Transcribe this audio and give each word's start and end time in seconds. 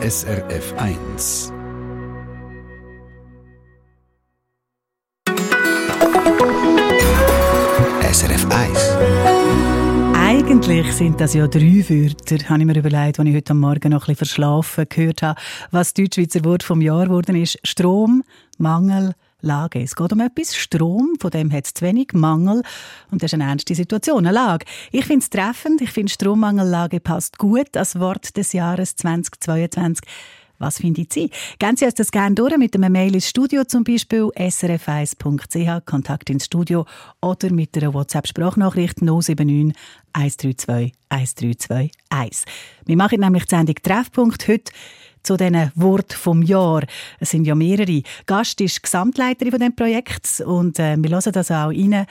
SRF 0.00 0.74
1. 0.76 1.52
SRF 8.12 8.46
1. 8.48 8.96
Eigentlich 10.14 10.92
sind 10.92 11.20
das 11.20 11.34
ja 11.34 11.48
drei 11.48 11.84
Wörter, 11.88 12.48
habe 12.48 12.60
ich 12.60 12.66
mir 12.66 12.76
überlegt, 12.78 13.18
als 13.18 13.28
ich 13.28 13.34
heute 13.34 13.54
Morgen 13.54 13.90
noch 13.90 14.02
bisschen 14.02 14.14
verschlafen 14.14 14.86
gehört 14.88 15.22
habe, 15.22 15.40
was 15.72 15.94
Deutschschweizer 15.94 16.44
Wort 16.44 16.62
vom 16.62 16.80
Jahr 16.80 17.06
geworden 17.06 17.34
ist. 17.34 17.58
Strom, 17.64 18.22
Mangel, 18.56 19.14
Lage. 19.40 19.82
Es 19.82 19.94
geht 19.94 20.12
um 20.12 20.20
etwas. 20.20 20.56
Strom, 20.56 21.14
von 21.20 21.30
dem 21.30 21.52
hat 21.52 21.66
es 21.66 21.74
zu 21.74 21.84
wenig. 21.84 22.12
Mangel. 22.12 22.62
Und 23.10 23.22
das 23.22 23.30
ist 23.30 23.34
eine 23.34 23.44
ernste 23.44 23.74
Situation, 23.74 24.26
eine 24.26 24.32
Lage. 24.34 24.66
Ich 24.90 25.04
finde 25.04 25.22
es 25.22 25.30
treffend. 25.30 25.80
Ich 25.80 25.90
finde, 25.90 26.12
Strommangellage 26.12 27.00
passt 27.00 27.38
gut 27.38 27.76
als 27.76 27.98
Wort 27.98 28.36
des 28.36 28.52
Jahres 28.52 28.96
2022. 28.96 30.04
Was 30.58 30.78
findet 30.78 31.12
Sie? 31.12 31.30
Gehen 31.60 31.76
Sie 31.76 31.84
uns 31.84 31.94
das 31.94 32.10
gerne 32.10 32.34
durch 32.34 32.56
mit 32.56 32.74
einem 32.74 32.90
Mail 32.92 33.14
ins 33.14 33.28
Studio 33.28 33.62
zum 33.64 33.84
Beispiel 33.84 34.24
srf1.ch, 34.24 35.86
Kontakt 35.86 36.30
ins 36.30 36.46
Studio 36.46 36.84
oder 37.22 37.52
mit 37.52 37.76
einer 37.76 37.94
WhatsApp-Sprachnachricht 37.94 39.00
079 39.00 39.72
132 40.12 40.92
1321. 41.10 42.44
Wir 42.86 42.96
machen 42.96 43.20
nämlich 43.20 43.44
die 43.44 43.54
Sendung 43.54 43.76
Treffpunkt 43.76 44.48
heute 44.48 44.72
zu 45.28 45.36
diesen 45.36 45.70
Wort 45.74 46.14
vom 46.14 46.42
Jahr. 46.42 46.84
Es 47.20 47.30
sind 47.30 47.46
ja 47.46 47.54
mehrere. 47.54 48.02
Gast 48.24 48.60
ist 48.62 48.82
Gesamtleiterin 48.82 49.52
von 49.52 49.60
dem 49.60 49.76
Projekt 49.76 50.42
und 50.44 50.78
äh, 50.78 50.96
wir 50.98 51.10
hören 51.10 51.32
das 51.32 51.50
auch 51.50 51.68
rein 51.68 52.06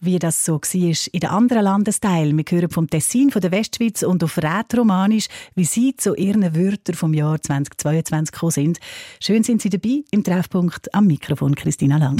wie 0.00 0.18
das 0.18 0.44
so 0.44 0.60
war 0.60 1.12
in 1.12 1.20
den 1.20 1.30
anderen 1.30 1.64
Landesteilen. 1.64 2.36
Wir 2.36 2.44
hören 2.46 2.68
vom 2.68 2.90
Tessin, 2.90 3.30
von 3.30 3.40
der 3.40 3.52
Westschweiz 3.52 4.02
und 4.02 4.22
auf 4.22 4.36
Rätoromanisch, 4.36 5.28
wie 5.54 5.64
sie 5.64 5.96
zu 5.96 6.14
ihren 6.14 6.54
Wörtern 6.54 6.94
vom 6.94 7.14
Jahr 7.14 7.40
2022 7.40 8.32
gekommen 8.32 8.50
sind. 8.50 8.80
Schön 9.18 9.44
sind 9.44 9.62
Sie 9.62 9.70
dabei 9.70 10.02
im 10.10 10.22
Treffpunkt 10.22 10.92
am 10.94 11.06
Mikrofon 11.06 11.54
Christina 11.54 11.96
Lang. 11.96 12.18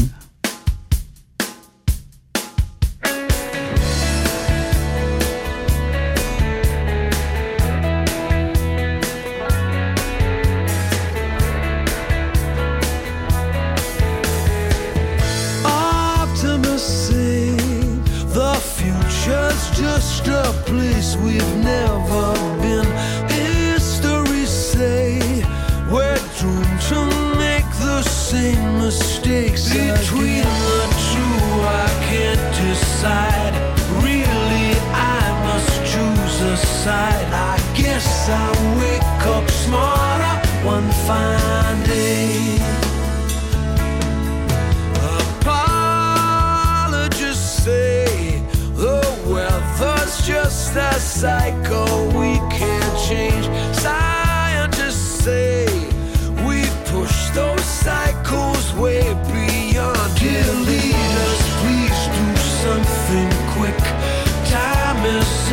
one 40.65 40.91
fine 41.07 41.83
day. 41.85 42.57
Apologists 46.21 46.95
say 47.65 48.41
the 48.75 49.01
weather's 49.27 50.27
just 50.27 50.75
a 50.77 50.95
cycle 50.95 52.07
we 52.19 52.39
can't 52.49 52.99
change. 53.07 53.47
Scientists 53.77 55.23
say 55.25 55.67
we 56.47 56.65
push 56.87 57.31
those 57.31 57.63
cycles 57.63 58.73
way 58.75 59.03
beyond. 59.33 60.17
Dear 60.19 60.51
leaders, 60.65 61.41
please 61.61 62.01
do 62.17 62.27
something 62.65 63.31
quick. 63.53 63.83
Time 64.49 65.05
is 65.05 65.44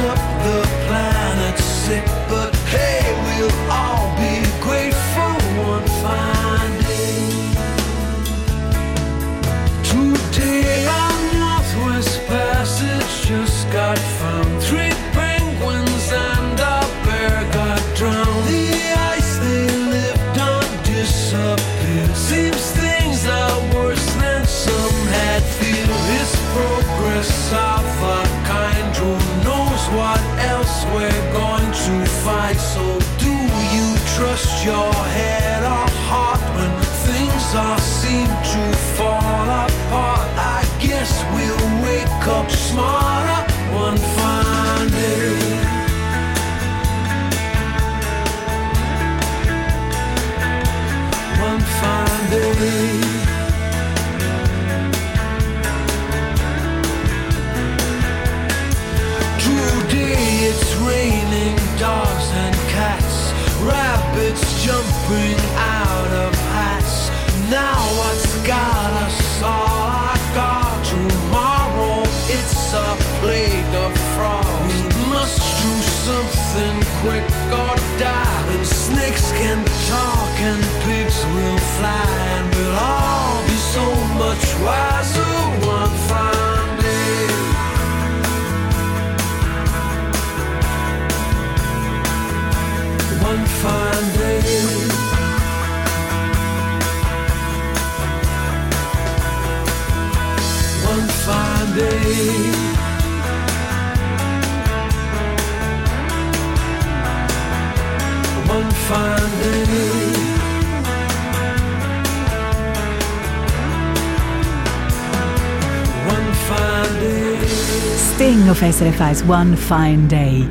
Sting 118.22 118.48
auf 118.52 118.60
SRF 118.60 119.02
1 119.02 119.24
One 119.24 119.58
Fine 119.58 120.08
Day. 120.08 120.48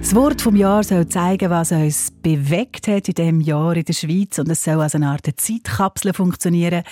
Das 0.00 0.14
Wort 0.14 0.40
vom 0.40 0.56
Jahr 0.56 0.82
soll 0.82 1.06
zeigen, 1.06 1.50
was 1.50 1.70
uns 1.70 2.10
bewegt 2.22 2.88
hat 2.88 3.08
in 3.08 3.14
diesem 3.14 3.40
Jahr 3.42 3.76
in 3.76 3.84
der 3.84 3.92
Schweiz 3.92 4.38
und 4.38 4.48
es 4.48 4.64
soll 4.64 4.80
als 4.80 4.94
eine 4.94 5.08
Art 5.08 5.28
Zeitkapsel 5.36 6.14
funktionieren. 6.14 6.82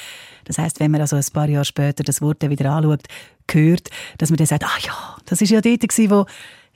Das 0.44 0.58
heißt, 0.58 0.80
wenn 0.80 0.90
man 0.90 1.00
also 1.00 1.16
ein 1.16 1.24
paar 1.32 1.48
Jahre 1.48 1.64
später 1.64 2.04
das 2.04 2.20
Wort 2.20 2.46
wieder 2.46 2.70
anschaut, 2.72 3.04
hört, 3.50 3.88
dass 4.18 4.28
man 4.28 4.36
dann 4.36 4.46
sagt, 4.46 4.64
ah 4.64 4.78
ja, 4.82 5.16
das 5.24 5.40
ist 5.40 5.48
ja 5.48 5.62
dort 5.62 5.82
wo 6.10 6.26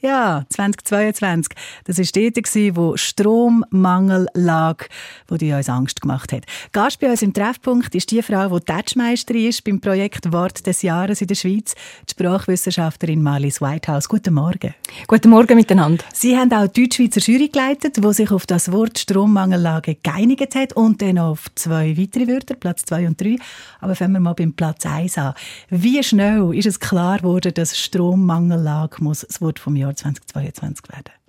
ja, 0.03 0.45
2022. 0.49 1.57
Das 1.85 1.99
war 1.99 2.05
dort, 2.13 2.77
wo 2.77 2.97
Strommangel 2.97 4.27
lag, 4.35 4.85
wo 5.29 5.37
die 5.37 5.53
uns 5.53 5.69
Angst 5.69 6.01
gemacht 6.01 6.33
hat. 6.33 6.45
Gast 6.73 6.99
bei 6.99 7.09
uns 7.09 7.23
im 7.23 7.33
Treffpunkt 7.33 7.95
ist 7.95 8.11
die 8.11 8.21
Frau, 8.21 8.59
die 8.59 8.65
Touchmeisterin 8.65 9.49
ist 9.49 9.63
beim 9.63 9.81
Projekt 9.81 10.33
Wort 10.33 10.67
des 10.67 10.83
Jahres 10.83 11.21
in 11.21 11.29
der 11.29 11.37
Schweiz, 11.37 11.75
die 12.09 12.13
Sprachwissenschaftlerin 12.13 13.23
Marlies 13.23 13.61
Whitehouse. 13.61 14.09
Guten 14.09 14.35
Morgen. 14.35 14.75
Guten 15.07 15.31
Morgen 15.31 15.55
miteinander. 15.55 16.05
Sie 16.13 16.37
haben 16.37 16.53
auch 16.53 16.67
die 16.67 16.83
Deutschschweizer 16.83 17.21
Jury 17.21 17.49
geleitet, 17.49 17.99
die 18.05 18.13
sich 18.13 18.31
auf 18.33 18.45
das 18.47 18.73
Wort 18.73 18.99
Strommangellage 18.99 19.99
geeinigt 20.03 20.57
hat 20.57 20.73
und 20.73 21.01
dann 21.01 21.19
auf 21.19 21.47
zwei 21.55 21.97
weitere 21.97 22.27
Wörter, 22.27 22.55
Platz 22.55 22.85
zwei 22.85 23.07
und 23.07 23.21
drei. 23.21 23.37
Aber 23.81 23.95
fangen 23.95 24.15
wir 24.15 24.21
mal 24.21 24.35
beim 24.35 24.53
Platz 24.53 24.85
eins 24.85 25.17
an. 25.17 25.35
Wie 25.71 26.03
schnell 26.03 26.53
ist 26.55 26.67
es 26.67 26.81
klar 26.81 27.19
geworden, 27.19 27.55
dass 27.55 27.79
Strommangellage 27.79 28.97
muss 29.03 29.21
das 29.21 29.41
Wort 29.41 29.61
vom 29.61 29.77
Jahr 29.77 29.92
2022 29.95 30.89
werden? 30.89 31.22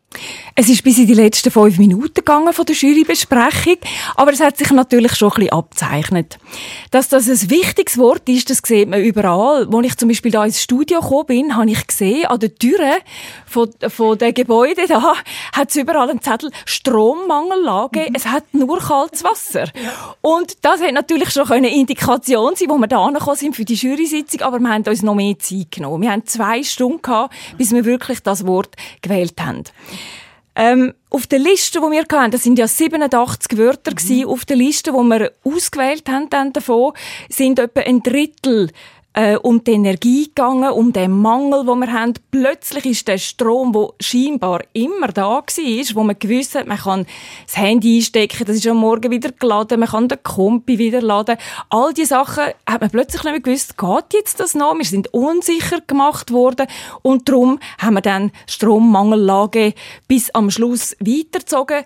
Es 0.55 0.69
ist 0.69 0.83
bis 0.83 0.99
in 0.99 1.07
die 1.07 1.13
letzten 1.15 1.49
fünf 1.49 1.77
Minuten 1.79 2.13
gegangen 2.13 2.53
von 2.53 2.65
der 2.65 2.75
Jurybesprechung, 2.75 3.77
aber 4.15 4.33
es 4.33 4.39
hat 4.39 4.57
sich 4.57 4.69
natürlich 4.71 5.15
schon 5.15 5.31
ein 5.31 5.35
bisschen 5.35 5.53
abzeichnet. 5.53 6.37
Dass 6.91 7.09
das 7.09 7.27
ein 7.27 7.49
wichtiges 7.49 7.97
Wort 7.97 8.29
ist, 8.29 8.49
das 8.49 8.61
sieht 8.63 8.87
man 8.87 9.01
überall. 9.01 9.67
Als 9.73 9.87
ich 9.87 9.97
zum 9.97 10.09
Beispiel 10.09 10.31
da 10.31 10.45
ins 10.45 10.61
Studio 10.61 11.01
gekommen 11.01 11.25
bin, 11.25 11.55
habe 11.55 11.69
ich 11.71 11.87
gesehen, 11.87 12.27
an 12.27 12.39
der 12.39 12.53
Türe 12.53 12.99
von, 13.45 13.69
von 13.89 14.17
den 14.17 14.33
Gebäuden 14.33 14.85
da 14.87 15.15
hat 15.53 15.69
es 15.69 15.75
überall 15.75 16.09
einen 16.09 16.21
Zettel 16.21 16.51
Strommangellage. 16.65 18.09
Mhm. 18.09 18.15
Es 18.15 18.27
hat 18.27 18.53
nur 18.53 18.79
kaltes 18.79 19.23
Wasser. 19.23 19.65
Und 20.21 20.57
das 20.63 20.81
hat 20.81 20.93
natürlich 20.93 21.31
schon 21.31 21.49
eine 21.51 21.73
Indikation 21.73 22.55
sein, 22.55 22.69
wo 22.69 22.77
wir 22.77 22.87
da 22.87 23.03
angekommen 23.03 23.37
sind 23.37 23.55
für 23.55 23.65
die 23.65 23.75
Jury-Sitzung, 23.75 24.41
aber 24.41 24.59
wir 24.59 24.69
haben 24.69 24.83
uns 24.83 25.01
noch 25.01 25.15
mehr 25.15 25.37
Zeit 25.39 25.71
genommen. 25.71 26.01
Wir 26.01 26.11
haben 26.11 26.25
zwei 26.25 26.63
Stunden 26.63 27.01
gehabt, 27.01 27.33
bis 27.57 27.71
wir 27.71 27.85
wirklich 27.85 28.21
das 28.21 28.45
Wort 28.45 28.75
gewählt 29.01 29.41
haben. 29.41 29.63
Ähm, 30.55 30.93
auf 31.09 31.25
der 31.27 31.39
Liste, 31.39 31.79
die 31.79 31.91
wir 31.91 32.01
hatten, 32.01 32.31
das 32.31 32.43
sind 32.43 32.59
ja 32.59 32.67
87 32.67 33.57
Wörter 33.57 33.91
mhm. 33.91 33.95
gewesen, 33.95 34.25
auf 34.25 34.45
der 34.45 34.55
Liste, 34.55 34.91
die 34.91 34.97
wir 34.97 35.31
ausgewählt 35.43 36.09
haben 36.09 36.29
dann 36.29 36.53
davon, 36.53 36.93
sind 37.29 37.59
etwa 37.59 37.81
ein 37.81 38.03
Drittel 38.03 38.69
äh, 39.13 39.35
um 39.37 39.63
die 39.63 39.71
Energie 39.71 40.25
gegangen, 40.25 40.71
um 40.71 40.91
den 40.91 41.11
Mangel, 41.11 41.65
den 41.65 41.79
wir 41.79 41.93
haben. 41.93 42.13
Plötzlich 42.31 42.85
ist 42.85 43.07
der 43.07 43.17
Strom, 43.17 43.71
der 43.71 43.89
scheinbar 43.99 44.61
immer 44.73 45.07
da 45.07 45.23
war, 45.23 45.95
wo 45.95 46.03
man 46.03 46.17
gewusst 46.17 46.55
hat, 46.55 46.67
man 46.67 46.77
kann 46.77 47.05
das 47.45 47.57
Handy 47.57 47.97
einstecken, 47.97 48.45
das 48.45 48.57
ist 48.57 48.67
am 48.67 48.77
Morgen 48.77 49.11
wieder 49.11 49.31
geladen, 49.31 49.79
man 49.79 49.89
kann 49.89 50.07
den 50.07 50.21
Kompi 50.23 50.77
wieder 50.77 51.01
laden. 51.01 51.37
All 51.69 51.93
diese 51.93 52.09
Sachen 52.09 52.45
hat 52.67 52.81
man 52.81 52.89
plötzlich 52.89 53.23
nicht 53.23 53.31
mehr 53.31 53.41
gewusst, 53.41 53.77
geht 53.77 54.13
jetzt 54.13 54.39
das 54.39 54.55
noch? 54.55 54.77
Wir 54.77 54.85
sind 54.85 55.13
unsicher 55.13 55.81
gemacht 55.85 56.31
worden 56.31 56.67
und 57.01 57.29
darum 57.29 57.59
haben 57.77 57.95
wir 57.95 58.01
dann 58.01 58.31
Strommangellage 58.47 59.73
bis 60.07 60.33
am 60.33 60.49
Schluss 60.49 60.95
weitergezogen 60.99 61.83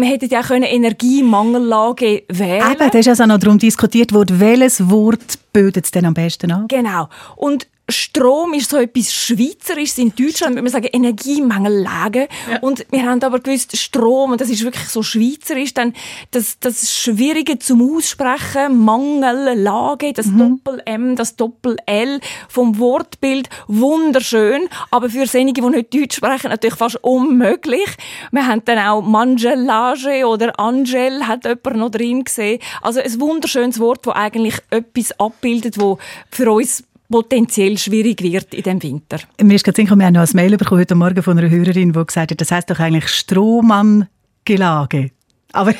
man 0.00 0.08
hätte 0.08 0.26
ja 0.26 0.40
auch 0.40 0.50
Energiemangellage 0.50 2.24
wählen 2.28 2.72
Eben, 2.72 2.90
da 2.90 2.98
ist 2.98 3.08
also 3.08 3.26
noch 3.26 3.38
darum 3.38 3.58
diskutiert 3.58 4.12
worden, 4.12 4.40
welches 4.40 4.90
Wort 4.90 5.38
bildet 5.52 5.84
es 5.84 5.90
denn 5.90 6.04
am 6.06 6.14
besten 6.14 6.50
an? 6.50 6.66
Genau. 6.68 7.08
Und 7.36 7.68
Strom 7.90 8.54
ist 8.54 8.70
so 8.70 8.76
etwas 8.76 9.12
Schweizerisches 9.12 9.98
in 9.98 10.14
Deutschland, 10.14 10.54
würde 10.54 10.62
man 10.62 10.72
sagen, 10.72 10.88
Energiemangellage. 10.92 12.28
Ja. 12.50 12.58
Und 12.60 12.86
wir 12.90 13.04
haben 13.04 13.22
aber 13.22 13.40
gewusst, 13.40 13.76
Strom, 13.76 14.32
und 14.32 14.40
das 14.40 14.50
ist 14.50 14.64
wirklich 14.64 14.88
so 14.88 15.02
schweizerisch, 15.02 15.74
dann 15.74 15.94
das, 16.30 16.58
das 16.58 16.92
Schwierige 16.92 17.58
zum 17.58 17.96
Aussprechen, 17.96 18.84
Mangellage, 18.84 20.12
das 20.12 20.26
mhm. 20.26 20.60
Doppel-M, 20.64 21.16
das 21.16 21.36
Doppel-L 21.36 22.20
vom 22.48 22.78
Wortbild, 22.78 23.48
wunderschön, 23.66 24.68
aber 24.90 25.10
für 25.10 25.26
einige, 25.38 25.62
die 25.62 25.68
nicht 25.68 25.94
Deutsch 25.94 26.16
sprechen, 26.16 26.50
natürlich 26.50 26.76
fast 26.76 27.02
unmöglich. 27.02 27.88
Wir 28.30 28.46
haben 28.46 28.62
dann 28.64 28.78
auch 28.78 29.02
Mangelage 29.02 30.26
oder 30.26 30.58
Angel, 30.58 31.26
hat 31.26 31.44
jemand 31.44 31.76
noch 31.76 31.90
drin 31.90 32.24
gesehen. 32.24 32.60
Also 32.82 33.00
ein 33.00 33.20
wunderschönes 33.20 33.78
Wort, 33.80 34.06
das 34.06 34.14
eigentlich 34.14 34.56
etwas 34.70 35.18
abbildet, 35.18 35.76
das 35.76 35.96
für 36.30 36.50
uns 36.50 36.84
potenziell 37.10 37.76
schwierig 37.76 38.22
wird 38.22 38.54
in 38.54 38.62
dem 38.62 38.82
Winter. 38.82 39.18
Mir 39.42 39.56
ist 39.56 39.64
gerade 39.64 39.82
wir 39.82 40.06
haben 40.06 40.14
noch 40.14 40.22
ein 40.22 40.30
Mail 40.34 40.56
bekommen 40.56 40.80
heute 40.80 40.94
Morgen 40.94 41.22
von 41.22 41.38
einer 41.38 41.50
Hörerin, 41.50 41.92
die 41.92 42.06
gesagt 42.06 42.30
hat, 42.30 42.40
das 42.40 42.50
heißt 42.50 42.70
doch 42.70 42.78
eigentlich 42.78 43.08
Strohmann-Gelage. 43.08 45.10
Aber 45.52 45.74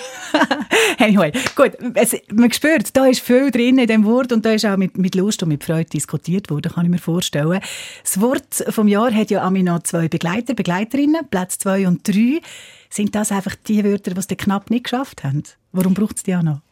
anyway, 0.98 1.30
gut, 1.54 1.72
es, 1.94 2.16
man 2.32 2.52
spürt, 2.52 2.96
da 2.96 3.06
ist 3.06 3.20
viel 3.20 3.52
drin 3.52 3.78
in 3.78 3.86
dem 3.86 4.04
Wort 4.04 4.32
und 4.32 4.44
da 4.44 4.52
ist 4.52 4.66
auch 4.66 4.76
mit, 4.76 4.98
mit 4.98 5.14
Lust 5.14 5.44
und 5.44 5.48
mit 5.48 5.62
Freude 5.62 5.88
diskutiert 5.88 6.50
worden, 6.50 6.72
kann 6.72 6.86
ich 6.86 6.90
mir 6.90 6.98
vorstellen. 6.98 7.60
Das 8.02 8.20
Wort 8.20 8.64
vom 8.70 8.88
Jahr 8.88 9.14
hat 9.14 9.30
ja 9.30 9.42
Ami 9.42 9.62
noch 9.62 9.84
zwei 9.84 10.08
Begleiter, 10.08 10.54
Begleiterinnen, 10.54 11.28
Platz 11.30 11.58
zwei 11.58 11.86
und 11.86 12.06
drei. 12.06 12.40
Sind 12.88 13.14
das 13.14 13.30
einfach 13.30 13.54
die 13.54 13.84
Wörter, 13.84 14.12
die 14.12 14.18
es 14.18 14.26
knapp 14.26 14.70
nicht 14.70 14.84
geschafft 14.84 15.22
haben? 15.22 15.44
Warum 15.70 15.94
braucht 15.94 16.16
es 16.16 16.24
die 16.24 16.34
auch 16.34 16.42
noch? 16.42 16.62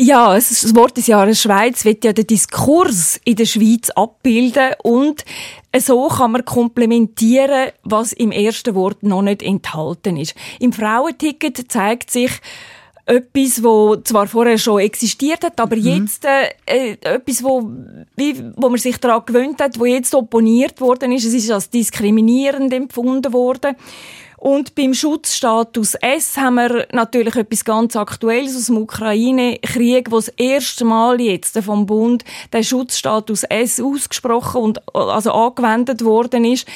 Ja, 0.00 0.34
das 0.34 0.74
Wort 0.74 0.96
des 0.96 1.06
Jahres 1.06 1.42
Schweiz 1.42 1.84
wird 1.84 2.04
ja 2.04 2.12
den 2.12 2.26
Diskurs 2.26 3.20
in 3.24 3.36
der 3.36 3.44
Schweiz 3.44 3.90
abbilden 3.90 4.70
und 4.82 5.24
so 5.78 6.08
kann 6.08 6.32
man 6.32 6.44
komplementieren, 6.44 7.70
was 7.84 8.12
im 8.12 8.32
ersten 8.32 8.74
Wort 8.74 9.02
noch 9.02 9.22
nicht 9.22 9.42
enthalten 9.42 10.16
ist. 10.16 10.34
Im 10.58 10.72
Frauenticket 10.72 11.70
zeigt 11.70 12.10
sich, 12.10 12.32
etwas, 13.04 13.62
wo 13.62 13.96
zwar 13.96 14.26
vorher 14.26 14.58
schon 14.58 14.80
existiert 14.80 15.44
hat, 15.44 15.58
aber 15.60 15.76
mhm. 15.76 15.82
jetzt 15.82 16.24
äh, 16.24 16.50
äh, 16.66 16.96
etwas, 17.02 17.42
wo, 17.42 17.68
wie, 18.16 18.42
wo 18.56 18.68
man 18.68 18.78
sich 18.78 18.98
daran 18.98 19.24
gewöhnt 19.26 19.60
hat, 19.60 19.78
wo 19.78 19.84
jetzt 19.84 20.14
opponiert 20.14 20.80
worden 20.80 21.12
ist. 21.12 21.24
Es 21.24 21.34
ist 21.34 21.50
als 21.50 21.68
diskriminierend 21.68 22.72
empfunden 22.72 23.32
worden. 23.32 23.74
Und 24.42 24.74
beim 24.74 24.92
Schutzstatus 24.92 25.94
S 25.94 26.36
haben 26.36 26.56
wir 26.56 26.88
natürlich 26.90 27.36
etwas 27.36 27.64
ganz 27.64 27.94
Aktuelles 27.94 28.56
aus 28.56 28.66
dem 28.66 28.78
Ukraine-Krieg, 28.78 30.10
wo 30.10 30.16
das 30.16 30.30
erste 30.30 30.84
Mal 30.84 31.20
jetzt 31.20 31.56
vom 31.58 31.86
Bund 31.86 32.24
der 32.52 32.64
Schutzstatus 32.64 33.44
S 33.44 33.78
ausgesprochen 33.78 34.60
und 34.60 34.96
also 34.96 35.30
angewendet 35.30 36.04
worden 36.04 36.44
ist. 36.44 36.66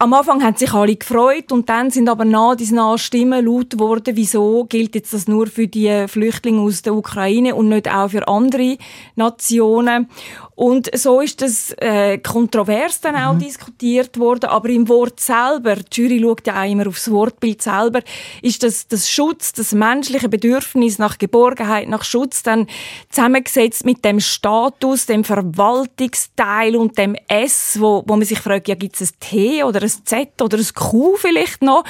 Am 0.00 0.12
Anfang 0.12 0.42
haben 0.42 0.56
sich 0.56 0.72
alle 0.74 0.96
gefreut 0.96 1.52
und 1.52 1.68
dann 1.68 1.92
sind 1.92 2.08
aber 2.08 2.24
nach 2.24 2.56
diesen 2.56 2.78
nach 2.78 2.98
Stimmen 2.98 3.46
laut 3.46 3.70
geworden, 3.70 4.16
wieso 4.16 4.64
gilt 4.64 4.96
jetzt 4.96 5.14
das 5.14 5.28
nur 5.28 5.46
für 5.46 5.68
die 5.68 6.08
Flüchtlinge 6.08 6.60
aus 6.60 6.82
der 6.82 6.94
Ukraine 6.94 7.54
und 7.54 7.68
nicht 7.68 7.88
auch 7.88 8.08
für 8.08 8.26
andere 8.26 8.78
Nationen. 9.14 10.08
Und 10.56 10.88
so 10.96 11.20
ist 11.20 11.42
das 11.42 11.72
äh, 11.78 12.18
kontrovers 12.18 13.00
dann 13.00 13.16
auch 13.16 13.34
mhm. 13.34 13.40
diskutiert 13.40 14.18
worden. 14.18 14.46
Aber 14.46 14.68
im 14.68 14.88
Wort 14.88 15.18
selber, 15.18 15.76
die 15.76 16.00
Jury 16.00 16.20
schaut 16.20 16.46
ja 16.46 16.62
auch 16.62 16.70
immer 16.70 16.86
aufs 16.86 17.10
Wortbild 17.10 17.60
selber, 17.60 18.00
ist 18.40 18.62
das, 18.62 18.86
das 18.86 19.10
Schutz, 19.10 19.52
das 19.52 19.72
menschliche 19.72 20.28
Bedürfnis 20.28 20.98
nach 20.98 21.18
Geborgenheit, 21.18 21.88
nach 21.88 22.04
Schutz 22.04 22.42
dann 22.42 22.68
zusammengesetzt 23.10 23.84
mit 23.84 24.04
dem 24.04 24.20
Status, 24.20 25.06
dem 25.06 25.24
Verwaltungsteil 25.24 26.76
und 26.76 26.96
dem 26.98 27.16
S, 27.26 27.78
wo, 27.80 28.04
wo 28.06 28.16
man 28.16 28.24
sich 28.24 28.38
fragt, 28.38 28.68
ja, 28.68 28.76
gibt 28.76 29.00
es 29.00 29.10
ein 29.10 29.14
T 29.20 29.64
oder 29.64 29.82
ein 29.82 29.92
Z 30.04 30.40
oder 30.40 30.58
ein 30.58 30.74
Q 30.74 31.16
vielleicht 31.16 31.62
noch? 31.62 31.84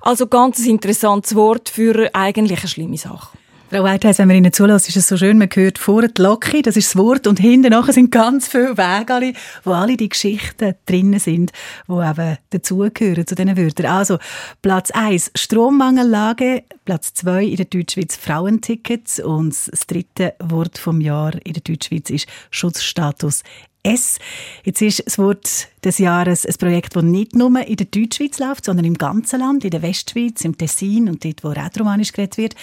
Also 0.00 0.26
ganz 0.26 0.58
ein 0.60 0.70
interessantes 0.70 1.34
Wort 1.34 1.68
für 1.68 2.10
eigentlich 2.14 2.60
eine 2.60 2.68
schlimme 2.68 2.96
Sache. 2.96 3.35
Frau 3.68 3.82
Whitehouse, 3.82 4.18
wenn 4.18 4.28
man 4.28 4.36
Ihnen 4.36 4.52
zulässt, 4.52 4.88
ist 4.88 4.96
es 4.96 5.08
so 5.08 5.16
schön, 5.16 5.38
man 5.38 5.48
hört 5.52 5.78
vorne 5.78 6.08
die 6.08 6.22
Locke, 6.22 6.62
das 6.62 6.76
ist 6.76 6.94
das 6.94 6.96
Wort, 6.96 7.26
und 7.26 7.40
hinten 7.40 7.70
nachher 7.70 7.92
sind 7.92 8.12
ganz 8.12 8.46
viele 8.46 8.78
Wege, 8.78 9.36
wo 9.64 9.72
alle 9.72 9.96
die 9.96 10.08
Geschichten 10.08 10.74
drinnen 10.86 11.18
sind, 11.18 11.50
die 11.88 11.92
eben 11.92 12.38
dazugehören 12.50 13.26
zu 13.26 13.34
diesen 13.34 13.56
Wörtern. 13.56 13.86
Also, 13.86 14.18
Platz 14.62 14.92
1, 14.92 15.32
Strommangellage, 15.34 16.62
Platz 16.84 17.12
2 17.14 17.44
in 17.44 17.56
der 17.56 17.64
Deutschschweiz 17.64 18.14
Frauentickets 18.14 19.18
und 19.18 19.50
das 19.50 19.80
dritte 19.88 20.34
Wort 20.38 20.78
vom 20.78 21.00
Jahr 21.00 21.34
in 21.44 21.54
der 21.54 21.62
Deutschschweiz 21.62 22.08
ist 22.10 22.28
Schutzstatus 22.52 23.42
S. 23.82 24.18
Jetzt 24.64 24.82
ist 24.82 25.06
das 25.06 25.18
Wort 25.18 25.68
des 25.84 25.98
Jahres 25.98 26.44
ein 26.44 26.54
Projekt, 26.58 26.96
das 26.96 27.02
nicht 27.04 27.34
nur 27.34 27.56
in 27.66 27.76
der 27.76 27.86
Deutschschweiz 27.86 28.38
läuft, 28.38 28.64
sondern 28.64 28.84
im 28.84 28.98
ganzen 28.98 29.40
Land, 29.40 29.64
in 29.64 29.70
der 29.70 29.82
Westschweiz, 29.82 30.44
im 30.44 30.58
Tessin 30.58 31.08
und 31.08 31.24
dort, 31.24 31.44
wo 31.44 31.48
Rätoromanisch 31.48 32.12
geredet 32.12 32.36
wird. 32.36 32.54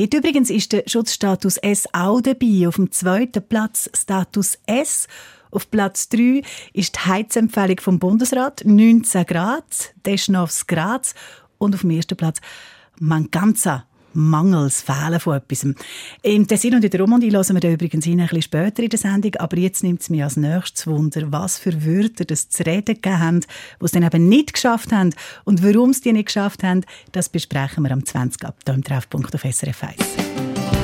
Dort 0.00 0.14
übrigens 0.14 0.48
ist 0.48 0.72
der 0.72 0.84
Schutzstatus 0.86 1.58
S 1.58 1.86
auch 1.92 2.22
dabei. 2.22 2.66
Auf 2.66 2.76
dem 2.76 2.90
zweiten 2.90 3.46
Platz 3.46 3.90
Status 3.94 4.58
S. 4.64 5.06
Auf 5.50 5.70
Platz 5.70 6.08
3 6.08 6.40
ist 6.72 6.96
die 6.96 7.00
Heizempfehlung 7.00 7.80
vom 7.80 7.98
Bundesrat 7.98 8.62
19 8.64 9.26
Grad, 9.26 9.92
Deschnofs 10.06 10.66
Graz 10.66 11.14
und 11.58 11.74
auf 11.74 11.82
dem 11.82 11.90
ersten 11.90 12.16
Platz 12.16 12.40
Manganza 12.98 13.84
Mangels, 14.12 14.82
Fehlen 14.82 15.20
von 15.20 15.36
etwas. 15.36 15.66
Im 16.22 16.46
Tessin 16.46 16.74
und 16.74 16.84
in 16.84 16.90
der 16.90 17.00
Romandie 17.00 17.30
hören 17.30 17.54
wir 17.54 17.60
da 17.60 17.70
übrigens 17.70 18.06
ein 18.06 18.16
bisschen 18.16 18.42
später 18.42 18.82
in 18.82 18.88
der 18.88 18.98
Sendung, 18.98 19.34
aber 19.36 19.56
jetzt 19.58 19.82
nimmt 19.82 20.00
es 20.00 20.10
mich 20.10 20.22
als 20.22 20.36
nächstes 20.36 20.86
Wunder, 20.86 21.30
was 21.32 21.58
für 21.58 21.84
Wörter 21.84 22.24
das 22.24 22.48
zu 22.48 22.64
reden 22.64 22.94
gegeben 22.94 23.18
haben, 23.18 23.40
die 23.40 23.84
es 23.84 23.92
dann 23.92 24.02
eben 24.02 24.28
nicht 24.28 24.54
geschafft 24.54 24.92
haben 24.92 25.14
und 25.44 25.62
warum 25.62 25.92
sie 25.92 26.02
die 26.02 26.12
nicht 26.12 26.26
geschafft 26.26 26.62
haben, 26.62 26.82
das 27.12 27.28
besprechen 27.28 27.84
wir 27.84 27.90
am 27.90 28.04
20. 28.04 28.44
ab, 28.44 28.56
hier 28.64 28.74
im 28.74 28.84
Treffpunkt 28.84 29.34
auf 29.34 29.42
SRF 29.42 29.84
1. 29.84 30.79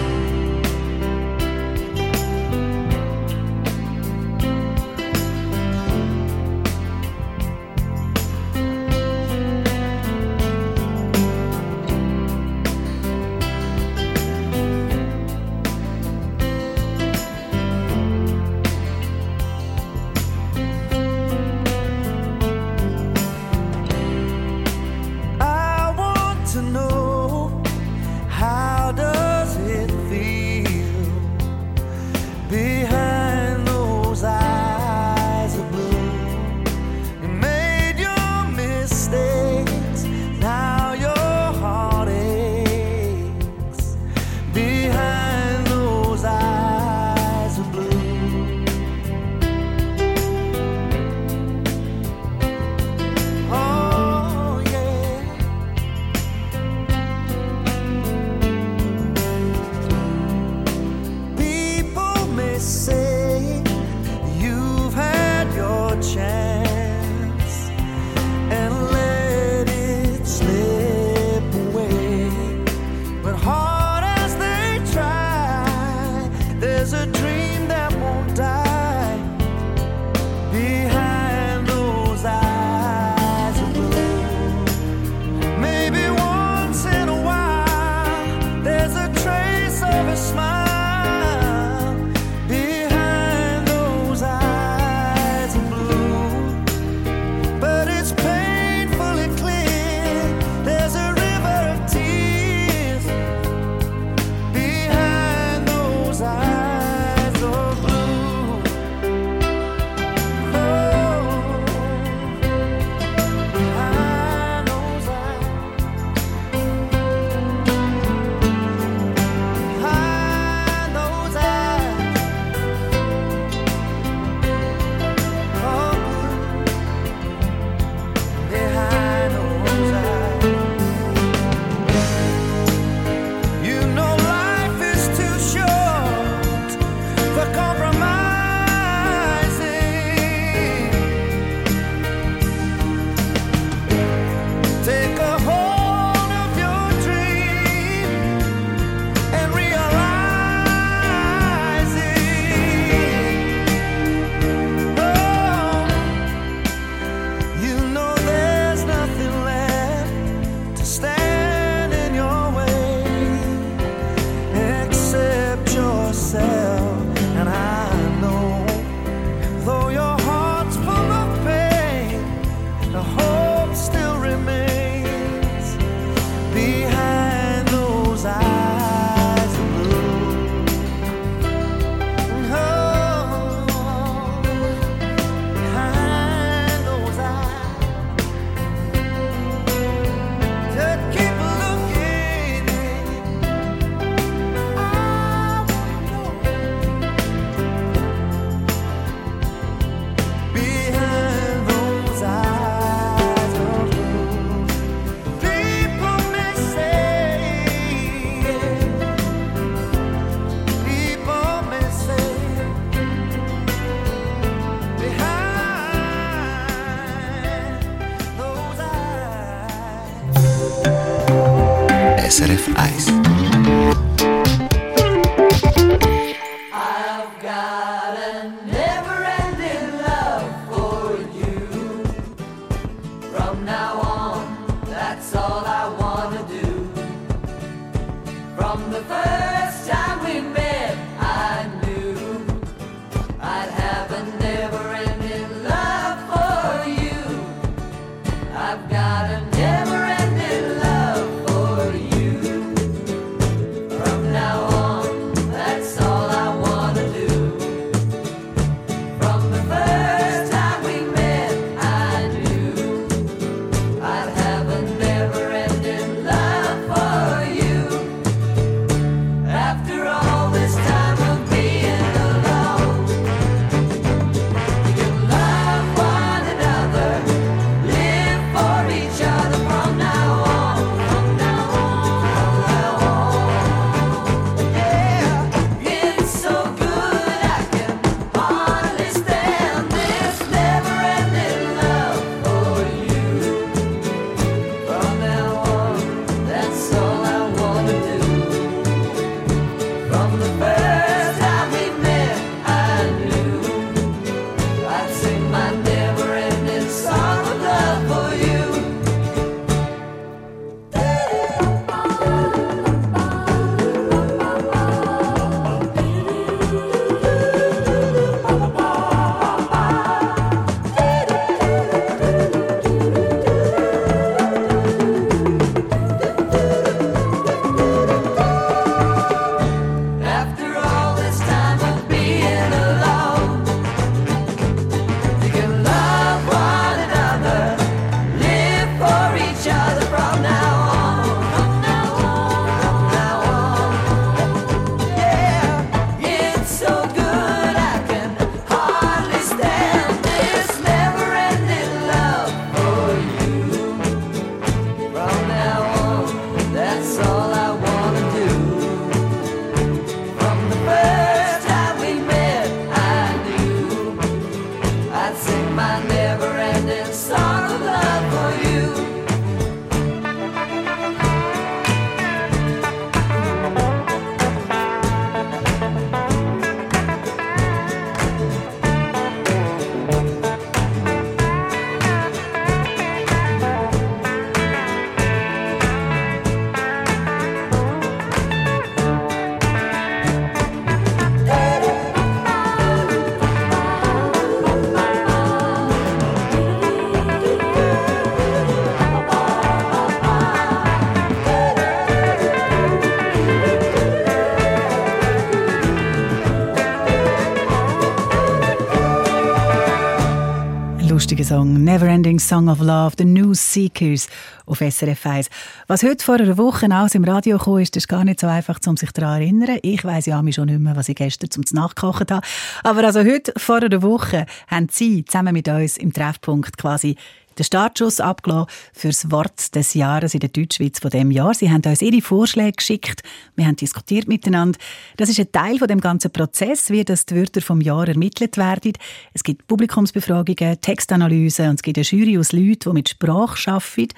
Song 411.46 411.84
Neverending 411.84 412.40
Song 412.40 412.68
of 412.68 412.80
Love, 412.80 413.14
The 413.18 413.24
New 413.24 413.54
Seekers 413.54 414.26
auf 414.66 414.78
SRF 414.78 415.24
1. 415.26 415.48
Was 415.86 416.02
heute 416.02 416.24
vor 416.24 416.34
einer 416.34 416.58
Woche 416.58 416.88
aus 416.92 417.14
im 417.14 417.22
Radio 417.22 417.56
kam, 417.56 417.78
ist, 417.78 417.96
ist 417.96 418.08
gar 418.08 418.24
nicht 418.24 418.40
so 418.40 418.48
einfach, 418.48 418.80
um 418.84 418.96
sich 418.96 419.12
daran 419.12 419.36
zu 419.36 419.44
erinnern. 419.44 419.78
Ich 419.82 420.04
weiss 420.04 420.26
ja 420.26 420.42
mich 420.42 420.56
schon 420.56 420.66
nicht 420.66 420.80
mehr, 420.80 420.96
was 420.96 421.08
ich 421.08 421.14
gestern 421.14 421.52
zum 421.52 421.62
Nachkochen 421.70 422.26
habe. 422.30 422.44
Aber 422.82 423.04
also 423.04 423.20
heute 423.20 423.52
vor 423.56 423.76
einer 423.76 424.02
Woche 424.02 424.46
haben 424.66 424.88
Sie 424.90 425.24
zusammen 425.24 425.52
mit 425.52 425.68
uns 425.68 425.98
im 425.98 426.12
Treffpunkt 426.12 426.78
quasi 426.78 427.14
den 427.58 427.64
Startschuss 427.64 428.20
abgelassen 428.20 428.70
für 428.92 429.08
das 429.08 429.30
Wort 429.30 429.74
des 429.74 429.94
Jahres 429.94 430.34
in 430.34 430.40
der 430.40 430.50
Deutschschweiz 430.50 430.98
von 430.98 431.10
dem 431.10 431.30
Jahr. 431.30 431.54
Sie 431.54 431.70
haben 431.70 431.82
uns 431.84 432.02
ihre 432.02 432.20
Vorschläge 432.20 432.72
geschickt. 432.72 433.22
Wir 433.54 433.66
haben 433.66 433.76
diskutiert 433.76 434.28
miteinander. 434.28 434.78
Das 435.16 435.28
ist 435.28 435.40
ein 435.40 435.50
Teil 435.52 435.78
von 435.78 435.88
dem 435.88 436.00
ganzen 436.00 436.30
Prozess, 436.30 436.90
wie 436.90 437.04
das 437.04 437.26
die 437.26 437.36
Wörter 437.36 437.60
vom 437.60 437.80
Jahr 437.80 438.08
ermittelt 438.08 438.56
werden. 438.56 438.92
Es 439.32 439.42
gibt 439.42 439.66
Publikumsbefragungen, 439.66 440.80
Textanalysen 440.80 441.70
und 441.70 441.74
es 441.76 441.82
gibt 441.82 441.98
eine 441.98 442.04
Jury 442.04 442.38
aus 442.38 442.52
Leuten, 442.52 442.90
die 442.90 442.92
mit 442.92 443.08
Sprache 443.08 443.70
arbeiten. 443.70 444.08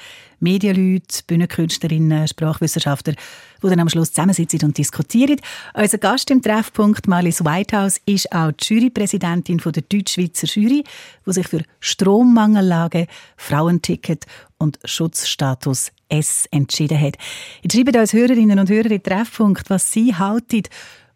Medienleute, 0.40 1.22
Bühnenkünstlerinnen, 1.26 2.28
Sprachwissenschaftler, 2.28 3.14
die 3.62 3.68
dann 3.68 3.80
am 3.80 3.88
Schluss 3.88 4.12
zusammensitzen 4.12 4.62
und 4.64 4.78
diskutieren. 4.78 5.40
Unser 5.74 5.98
Gast 5.98 6.30
im 6.30 6.42
Treffpunkt, 6.42 7.08
Marlies 7.08 7.44
Whitehouse, 7.44 8.00
ist 8.06 8.30
auch 8.32 8.52
die 8.52 8.74
Jurypräsidentin 8.74 9.58
der 9.58 9.82
Deutschschweizer 9.82 10.46
Jury, 10.46 10.84
die 11.26 11.32
sich 11.32 11.48
für 11.48 11.62
Strommangellage, 11.80 13.06
Frauenticket 13.36 14.26
und 14.58 14.78
Schutzstatus 14.84 15.90
S 16.08 16.46
entschieden 16.50 17.00
hat. 17.00 17.16
Jetzt 17.62 17.74
schreiben 17.74 18.00
uns 18.00 18.12
Hörerinnen 18.12 18.58
und 18.58 18.70
Hörer 18.70 18.90
in 18.90 19.02
Treffpunkt, 19.02 19.68
was 19.70 19.92
sie 19.92 20.14
halten 20.14 20.62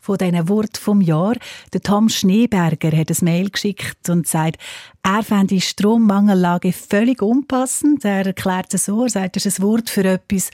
von 0.02 0.18
diesen 0.18 0.48
Wort 0.48 0.76
vom 0.76 1.00
Jahr. 1.00 1.36
Der 1.72 1.80
Tom 1.80 2.08
Schneeberger 2.08 2.94
hat 2.94 3.08
ein 3.08 3.16
Mail 3.24 3.50
geschickt 3.50 4.08
und 4.08 4.26
sagt, 4.26 4.60
er 5.02 5.22
fände 5.22 5.54
die 5.54 5.60
Strommangellage 5.60 6.72
völlig 6.72 7.22
unpassend. 7.22 8.04
Er 8.04 8.26
erklärt 8.26 8.74
es 8.74 8.86
so, 8.86 9.04
er 9.04 9.10
sagt, 9.10 9.36
es 9.36 9.46
ist 9.46 9.60
ein 9.60 9.62
Wort 9.62 9.88
für 9.88 10.04
etwas, 10.04 10.50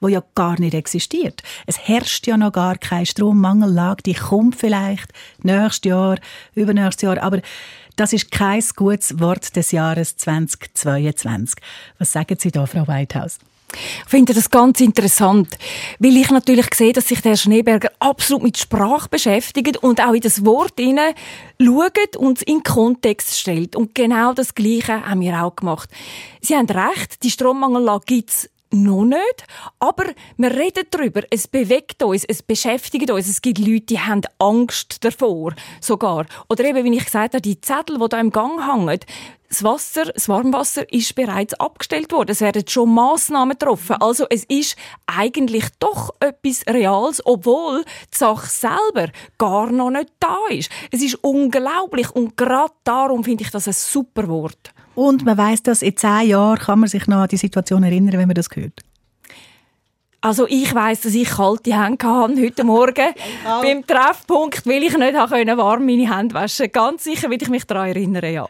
wo 0.00 0.06
ja 0.06 0.22
gar 0.36 0.58
nicht 0.58 0.74
existiert. 0.74 1.42
Es 1.66 1.78
herrscht 1.80 2.28
ja 2.28 2.36
noch 2.36 2.52
gar 2.52 2.76
keine 2.76 3.06
Strommangellage, 3.06 4.04
die 4.04 4.14
kommt 4.14 4.54
vielleicht 4.56 5.12
nächstes 5.42 5.88
Jahr, 5.88 6.18
übernächstes 6.54 7.02
Jahr, 7.02 7.22
aber 7.22 7.40
das 7.96 8.12
ist 8.12 8.30
kein 8.30 8.62
gutes 8.76 9.18
Wort 9.18 9.54
des 9.56 9.72
Jahres 9.72 10.16
2022. 10.16 11.56
Was 11.98 12.12
sagen 12.12 12.36
Sie 12.38 12.52
da, 12.52 12.66
Frau 12.66 12.86
Whitehouse? 12.86 13.38
Ich 13.72 14.10
finde 14.10 14.34
das 14.34 14.50
ganz 14.50 14.80
interessant, 14.80 15.56
weil 15.98 16.16
ich 16.16 16.30
natürlich 16.30 16.74
sehe, 16.74 16.92
dass 16.92 17.08
sich 17.08 17.20
der 17.20 17.36
Schneeberger 17.36 17.90
absolut 17.98 18.42
mit 18.42 18.58
Sprache 18.58 19.08
beschäftigt 19.08 19.78
und 19.78 20.00
auch 20.00 20.12
in 20.12 20.20
das 20.20 20.44
Wort 20.44 20.74
hinein 20.78 21.14
schaut 21.60 22.16
und 22.16 22.38
es 22.38 22.42
in 22.42 22.62
Kontext 22.62 23.38
stellt. 23.38 23.76
Und 23.76 23.94
genau 23.94 24.32
das 24.32 24.54
Gleiche 24.54 25.06
haben 25.06 25.20
wir 25.20 25.42
auch 25.42 25.56
gemacht. 25.56 25.88
Sie 26.40 26.56
haben 26.56 26.68
recht, 26.68 27.22
die 27.22 27.30
Strommangellage 27.30 28.04
gibt's 28.06 28.48
noch 28.72 29.04
nicht. 29.04 29.44
Aber 29.78 30.04
wir 30.36 30.50
reden 30.50 30.84
darüber. 30.90 31.22
Es 31.30 31.46
bewegt 31.46 32.02
uns, 32.02 32.24
es 32.24 32.42
beschäftigt 32.42 33.10
uns. 33.10 33.28
Es 33.28 33.42
gibt 33.42 33.58
Leute, 33.58 33.86
die 33.86 34.00
haben 34.00 34.22
Angst 34.38 35.04
davor, 35.04 35.54
sogar. 35.80 36.26
Oder 36.48 36.64
eben, 36.64 36.84
wie 36.84 36.96
ich 36.96 37.04
gesagt 37.04 37.34
habe, 37.34 37.42
die 37.42 37.60
Zettel, 37.60 37.98
die 37.98 38.08
da 38.08 38.20
im 38.20 38.30
Gang 38.30 38.60
hängen. 38.66 39.00
Das 39.52 39.62
Wasser, 39.62 40.06
das 40.06 40.30
Warmwasser 40.30 40.90
ist 40.90 41.14
bereits 41.14 41.52
abgestellt 41.52 42.10
worden. 42.12 42.30
Es 42.30 42.40
werden 42.40 42.66
schon 42.66 42.94
Massnahmen 42.94 43.50
getroffen. 43.50 43.96
Also 44.00 44.24
es 44.30 44.44
ist 44.44 44.76
eigentlich 45.04 45.66
doch 45.78 46.08
etwas 46.20 46.62
Reales, 46.66 47.20
obwohl 47.26 47.84
die 47.84 48.16
Sache 48.16 48.48
selber 48.48 49.12
gar 49.36 49.70
noch 49.70 49.90
nicht 49.90 50.08
da 50.20 50.38
ist. 50.48 50.70
Es 50.90 51.02
ist 51.02 51.16
unglaublich 51.16 52.10
und 52.12 52.34
gerade 52.38 52.72
darum 52.84 53.24
finde 53.24 53.44
ich 53.44 53.50
das 53.50 53.68
ein 53.68 53.74
super 53.74 54.26
Wort. 54.28 54.72
Und 54.94 55.26
man 55.26 55.36
weiß, 55.36 55.62
dass 55.64 55.82
in 55.82 55.98
zehn 55.98 56.28
Jahren 56.28 56.58
kann 56.58 56.80
man 56.80 56.88
sich 56.88 57.06
noch 57.06 57.18
an 57.18 57.28
die 57.28 57.36
Situation 57.36 57.82
erinnern, 57.82 58.16
wenn 58.18 58.28
man 58.28 58.34
das 58.34 58.48
hört. 58.54 58.80
Also 60.24 60.46
ich 60.48 60.72
weiß, 60.72 61.00
dass 61.00 61.14
ich 61.14 61.28
kalte 61.30 61.76
Hände 61.76 62.06
hatte 62.06 62.40
heute 62.40 62.62
Morgen. 62.62 63.12
Beim 63.44 63.84
Treffpunkt, 63.84 64.64
weil 64.68 64.84
ich 64.84 64.96
nicht 64.96 65.16
habe 65.16 65.56
warm 65.58 65.84
meine 65.84 66.16
Hände 66.16 66.32
waschen. 66.32 66.70
Ganz 66.70 67.02
sicher 67.02 67.28
will 67.28 67.42
ich 67.42 67.48
mich 67.48 67.64
daran 67.64 67.88
erinnern, 67.88 68.32
ja. 68.32 68.48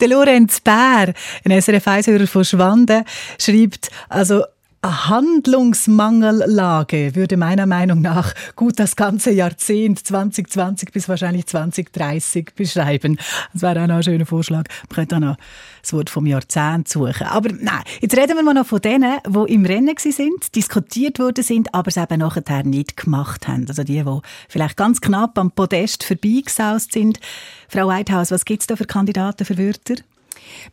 Der 0.00 0.08
Lorenz 0.08 0.60
Bär, 0.60 1.12
ein 1.44 1.60
SRF-Hörer 1.60 2.26
von 2.26 2.42
Schwanden, 2.42 3.04
schreibt, 3.38 3.90
also 4.08 4.44
Handlungsmangellage 4.82 7.14
würde 7.14 7.36
meiner 7.36 7.66
Meinung 7.66 8.00
nach 8.00 8.32
gut 8.56 8.78
das 8.78 8.96
ganze 8.96 9.30
Jahrzehnt 9.30 10.06
2020 10.06 10.90
bis 10.90 11.06
wahrscheinlich 11.06 11.46
2030 11.46 12.54
beschreiben. 12.54 13.18
Das 13.52 13.60
wäre 13.60 13.82
auch 13.82 13.86
noch 13.86 13.96
ein 13.96 14.02
schöner 14.02 14.24
Vorschlag. 14.24 14.64
Man 14.88 14.94
könnte 14.94 15.16
auch 15.16 15.20
noch 15.20 15.36
das 15.82 15.92
Wort 15.92 16.08
vom 16.08 16.24
Jahrzehnt 16.24 16.88
suchen. 16.88 17.26
Aber 17.26 17.50
nein, 17.52 17.82
jetzt 18.00 18.16
reden 18.16 18.36
wir 18.36 18.42
mal 18.42 18.54
noch 18.54 18.64
von 18.64 18.80
denen, 18.80 19.18
die 19.28 19.52
im 19.52 19.66
Rennen 19.66 19.96
sind, 19.98 20.56
diskutiert 20.56 21.18
worden 21.18 21.44
sind, 21.44 21.74
aber 21.74 21.88
es 21.88 21.98
eben 21.98 22.20
nachher 22.20 22.64
nicht 22.64 22.96
gemacht 22.96 23.48
haben. 23.48 23.66
Also 23.68 23.84
die, 23.84 24.02
die 24.02 24.20
vielleicht 24.48 24.78
ganz 24.78 25.02
knapp 25.02 25.38
am 25.38 25.50
Podest 25.50 26.04
vorbeigesaust 26.04 26.92
sind. 26.92 27.20
Frau 27.68 27.88
Whitehouse, 27.88 28.30
was 28.30 28.46
gibt 28.46 28.62
es 28.62 28.66
da 28.66 28.76
für 28.76 28.86
Kandidaten 28.86 29.44
für 29.44 29.58
Wörter? 29.58 29.96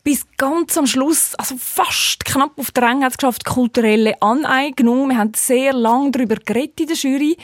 Bis 0.03 0.25
ganz 0.37 0.77
am 0.77 0.87
Schluss, 0.87 1.35
also 1.35 1.55
fast 1.57 2.25
knapp 2.25 2.57
auf 2.57 2.71
der 2.71 2.83
Rang 2.83 3.03
hat 3.03 3.11
es 3.11 3.17
geschafft, 3.17 3.45
kulturelle 3.45 4.21
Aneignung. 4.21 5.09
Wir 5.09 5.17
haben 5.17 5.33
sehr 5.35 5.73
lange 5.73 6.11
darüber 6.11 6.35
geredet 6.35 6.79
in 6.81 6.87
der 6.87 6.95
Jury 6.95 7.37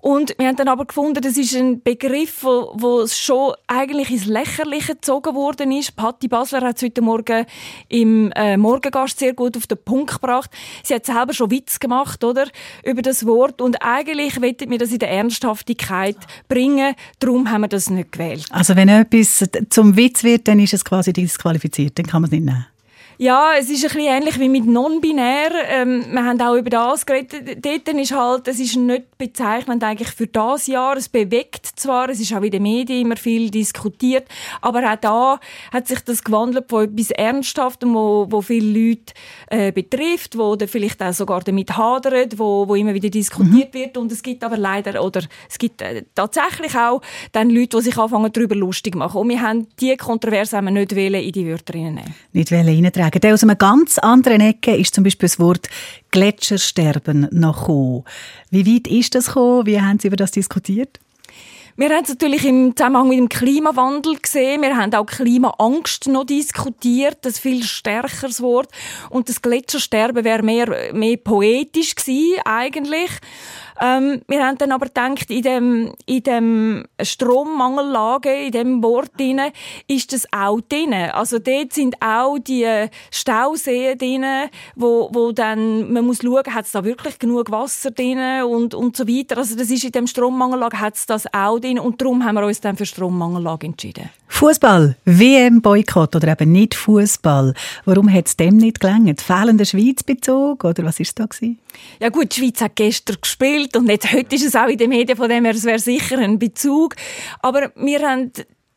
und 0.00 0.34
wir 0.38 0.48
haben 0.48 0.56
dann 0.56 0.68
aber 0.68 0.86
gefunden, 0.86 1.20
das 1.20 1.36
ist 1.36 1.54
ein 1.54 1.82
Begriff, 1.82 2.42
wo, 2.42 2.72
wo 2.74 3.06
schon 3.06 3.54
eigentlich 3.66 4.10
ins 4.10 4.26
Lächerliche 4.26 4.94
gezogen 4.94 5.34
worden 5.34 5.72
ist. 5.72 5.94
Patti 5.94 6.28
Basler 6.28 6.62
hat 6.62 6.76
es 6.76 6.82
heute 6.82 7.02
Morgen 7.02 7.44
im 7.88 8.32
äh, 8.32 8.56
Morgengast 8.56 9.18
sehr 9.18 9.34
gut 9.34 9.56
auf 9.56 9.66
den 9.66 9.78
Punkt 9.84 10.14
gebracht. 10.14 10.50
Sie 10.82 10.94
hat 10.94 11.04
selber 11.04 11.34
schon 11.34 11.50
Witz 11.50 11.78
gemacht, 11.78 12.24
oder? 12.24 12.46
Über 12.82 13.02
das 13.02 13.26
Wort. 13.26 13.60
Und 13.60 13.82
eigentlich 13.82 14.40
wollten 14.40 14.70
wir 14.70 14.78
das 14.78 14.90
in 14.90 15.00
der 15.00 15.10
Ernsthaftigkeit 15.10 16.16
bringen. 16.48 16.94
Darum 17.18 17.50
haben 17.50 17.62
wir 17.62 17.68
das 17.68 17.90
nicht 17.90 18.12
gewählt. 18.12 18.46
Also 18.50 18.76
wenn 18.76 18.88
etwas 18.88 19.44
zum 19.68 19.96
Witz 19.96 20.24
wird, 20.24 20.48
dann 20.48 20.60
ist 20.60 20.72
es 20.72 20.84
quasi 20.84 21.12
disqualifiziert. 21.12 21.98
Dann 21.98 22.06
kann 22.06 22.22
man 22.22 22.28
es 22.28 22.32
nicht 22.32 22.44
nehmen. 22.44 22.66
Ja, 23.22 23.50
es 23.58 23.68
ist 23.68 23.84
ein 23.84 23.90
bisschen 23.90 24.00
ähnlich 24.00 24.40
wie 24.40 24.48
mit 24.48 24.64
non-binär. 24.64 25.50
Ähm, 25.68 26.06
wir 26.10 26.24
haben 26.24 26.40
auch 26.40 26.54
über 26.54 26.70
das 26.70 27.04
geredet. 27.04 27.62
Dort 27.62 27.86
ist 27.86 28.12
halt, 28.12 28.48
es 28.48 28.58
ist 28.58 28.76
nicht 28.76 29.18
bezeichnend 29.18 29.84
eigentlich 29.84 30.08
für 30.08 30.26
das 30.26 30.66
Jahr. 30.68 30.96
Es 30.96 31.10
bewegt 31.10 31.66
zwar, 31.66 32.08
es 32.08 32.18
ist 32.18 32.32
auch 32.32 32.40
in 32.40 32.50
den 32.50 32.62
Medien 32.62 33.02
immer 33.02 33.18
viel 33.18 33.50
diskutiert, 33.50 34.26
aber 34.62 34.90
auch 34.90 34.96
da 34.96 35.40
hat 35.70 35.86
sich 35.86 36.00
das 36.00 36.24
gewandelt 36.24 36.70
von 36.70 36.84
etwas 36.84 37.10
Ernsthaftem, 37.10 37.92
wo, 37.92 38.26
wo 38.30 38.40
viele 38.40 38.88
Leute 38.88 39.12
äh, 39.48 39.70
betrifft, 39.70 40.38
wo 40.38 40.56
vielleicht 40.58 41.02
auch 41.02 41.12
sogar 41.12 41.42
damit 41.42 41.76
hadert, 41.76 42.38
wo, 42.38 42.66
wo 42.66 42.74
immer 42.74 42.94
wieder 42.94 43.10
diskutiert 43.10 43.74
mhm. 43.74 43.78
wird. 43.78 43.98
Und 43.98 44.10
es 44.12 44.22
gibt 44.22 44.42
aber 44.44 44.56
leider, 44.56 45.04
oder 45.04 45.20
es 45.46 45.58
gibt 45.58 45.82
äh, 45.82 46.04
tatsächlich 46.14 46.74
auch 46.74 47.02
dann 47.32 47.50
Leute, 47.50 47.76
die 47.76 47.82
sich 47.82 47.98
anfangen, 47.98 48.32
darüber 48.32 48.54
lustig 48.54 48.94
machen. 48.94 49.20
Und 49.20 49.28
wir 49.28 49.42
haben 49.42 49.66
diese 49.78 49.98
Kontroverse 49.98 50.62
nicht 50.62 50.92
in 50.92 51.32
die 51.32 51.46
Wörter 51.46 51.74
reinnehmen. 51.74 52.14
Nicht 52.32 52.50
reintragen 52.50 53.09
sagen. 53.12 53.32
Aus 53.32 53.42
einer 53.42 53.56
ganz 53.56 53.98
anderen 53.98 54.40
Ecke 54.40 54.76
ist 54.76 54.94
zum 54.94 55.04
Beispiel 55.04 55.28
das 55.28 55.38
Wort 55.38 55.68
Gletschersterben 56.10 57.28
noch 57.30 57.60
gekommen. 57.60 58.04
Wie 58.50 58.66
weit 58.66 58.86
ist 58.88 59.14
das 59.14 59.26
gekommen? 59.26 59.66
Wie 59.66 59.80
haben 59.80 59.98
Sie 59.98 60.08
über 60.08 60.16
das 60.16 60.32
diskutiert? 60.32 60.98
Wir 61.76 61.88
haben 61.90 62.02
es 62.02 62.10
natürlich 62.10 62.44
im 62.44 62.76
Zusammenhang 62.76 63.08
mit 63.08 63.18
dem 63.18 63.28
Klimawandel 63.30 64.18
gesehen. 64.18 64.60
Wir 64.60 64.76
haben 64.76 64.92
auch 64.92 65.06
Klimaangst 65.06 66.08
noch 66.08 66.24
diskutiert. 66.24 67.18
Das 67.22 67.38
viel 67.38 67.62
stärkeres 67.62 68.42
Wort. 68.42 68.68
Und 69.08 69.28
das 69.28 69.40
Gletschersterben 69.40 70.24
wäre 70.24 70.42
mehr, 70.42 70.92
mehr 70.92 71.16
poetisch 71.16 71.94
gewesen, 71.94 72.40
eigentlich. 72.44 73.10
Ähm, 73.82 74.20
wir 74.28 74.44
haben 74.44 74.58
dann 74.58 74.72
aber 74.72 74.86
gedacht, 74.86 75.30
in 75.30 75.42
dem, 75.42 75.92
in 76.04 76.22
dem 76.22 76.84
Strommangellage, 77.02 78.46
in 78.46 78.52
dem 78.52 78.82
Wort 78.82 79.18
drin, 79.18 79.40
ist 79.88 80.12
das 80.12 80.26
auch 80.32 80.60
drin. 80.60 80.92
Also 80.92 81.38
dort 81.38 81.72
sind 81.72 81.96
auch 82.00 82.38
die 82.38 82.66
Stauseen 83.10 83.96
drin, 83.96 84.24
wo, 84.76 85.08
wo 85.12 85.32
dann, 85.32 85.92
man 85.92 86.04
muss 86.04 86.18
schauen, 86.22 86.54
hat 86.54 86.66
es 86.66 86.72
da 86.72 86.84
wirklich 86.84 87.18
genug 87.18 87.50
Wasser 87.50 87.90
drin 87.90 88.42
und, 88.42 88.74
und 88.74 88.96
so 88.96 89.08
weiter. 89.08 89.38
Also 89.38 89.56
das 89.56 89.70
ist 89.70 89.84
in 89.84 89.92
dem 89.92 90.06
Strommangellage, 90.06 90.78
hat 90.78 90.96
es 90.96 91.06
das 91.06 91.32
auch 91.32 91.58
drin 91.58 91.78
und 91.78 92.00
darum 92.00 92.24
haben 92.24 92.34
wir 92.34 92.44
uns 92.44 92.60
dann 92.60 92.76
für 92.76 92.86
Strommangellage 92.86 93.66
entschieden. 93.66 94.10
Fußball, 94.28 94.96
WM-Boykott 95.04 96.16
oder 96.16 96.28
eben 96.28 96.52
nicht 96.52 96.74
Fußball. 96.74 97.52
Warum 97.84 98.10
hat 98.10 98.28
es 98.28 98.36
dem 98.36 98.56
nicht 98.56 98.80
gelangt? 98.80 99.20
Fehlender 99.20 99.66
Schweizbezug 99.66 100.64
oder 100.64 100.84
was 100.84 101.00
ist 101.00 101.18
da 101.18 101.26
gewesen? 101.26 101.58
Ja 102.00 102.08
gut, 102.08 102.34
die 102.34 102.40
Schweiz 102.40 102.60
hat 102.60 102.76
gestern 102.76 103.18
gespielt 103.20 103.69
und 103.76 103.88
jetzt, 103.88 104.12
heute 104.12 104.34
ist 104.34 104.44
es 104.44 104.56
auch 104.56 104.68
in 104.68 104.78
den 104.78 104.90
Medien, 104.90 105.16
von 105.16 105.28
dem 105.28 105.44
her, 105.44 105.54
es 105.54 105.64
wäre 105.64 105.78
sicher 105.78 106.18
ein 106.18 106.38
Bezug. 106.38 106.96
Aber 107.40 107.72
wir 107.76 108.00
haben 108.00 108.32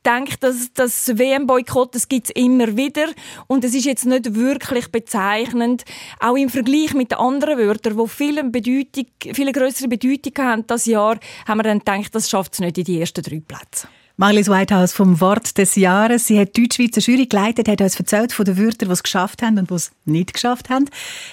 denkt, 0.06 0.44
dass 0.44 0.74
das 0.74 1.18
WM-Boykott, 1.18 1.96
das 1.96 2.08
gibt's 2.08 2.30
immer 2.32 2.76
wieder 2.76 3.08
und 3.48 3.64
es 3.64 3.74
ist 3.74 3.86
jetzt 3.86 4.06
nicht 4.06 4.36
wirklich 4.36 4.90
bezeichnend, 4.90 5.84
auch 6.20 6.36
im 6.36 6.50
Vergleich 6.50 6.94
mit 6.94 7.12
den 7.12 7.20
anderen 7.20 7.58
Wörtern, 7.58 7.98
die 7.98 8.08
viel 8.08 8.44
Bedeutung, 8.44 9.06
viel 9.34 9.52
größere 9.52 9.88
Bedeutung 9.88 10.46
haben 10.46 10.68
das 10.68 10.86
Jahr, 10.86 11.18
haben 11.48 11.58
wir 11.58 11.64
dann 11.64 11.80
gedacht, 11.80 12.14
das 12.14 12.30
schafft 12.30 12.54
es 12.54 12.60
nicht 12.60 12.78
in 12.78 12.84
die 12.84 13.00
ersten 13.00 13.24
drei 13.24 13.40
Plätze. 13.40 13.88
Marlies 14.16 14.48
Whitehouse 14.48 14.94
vom 14.94 15.20
Wort 15.22 15.58
des 15.58 15.76
Jahres. 15.76 16.28
Sie 16.28 16.40
hat 16.40 16.56
die 16.56 16.62
Deutschschweizer 16.62 17.02
Jury 17.02 17.26
geleitet, 17.26 17.68
hat 17.68 17.82
uns 17.82 18.00
erzählt 18.00 18.32
von 18.32 18.46
den 18.46 18.60
Wörtern, 18.60 18.90
die 18.90 18.94
es 18.94 19.02
geschafft 19.02 19.42
haben 19.42 19.58
und 19.58 19.72
die 19.72 19.74
es 19.74 19.92
nicht 20.06 20.34
geschafft 20.34 20.70
haben. 20.70 20.86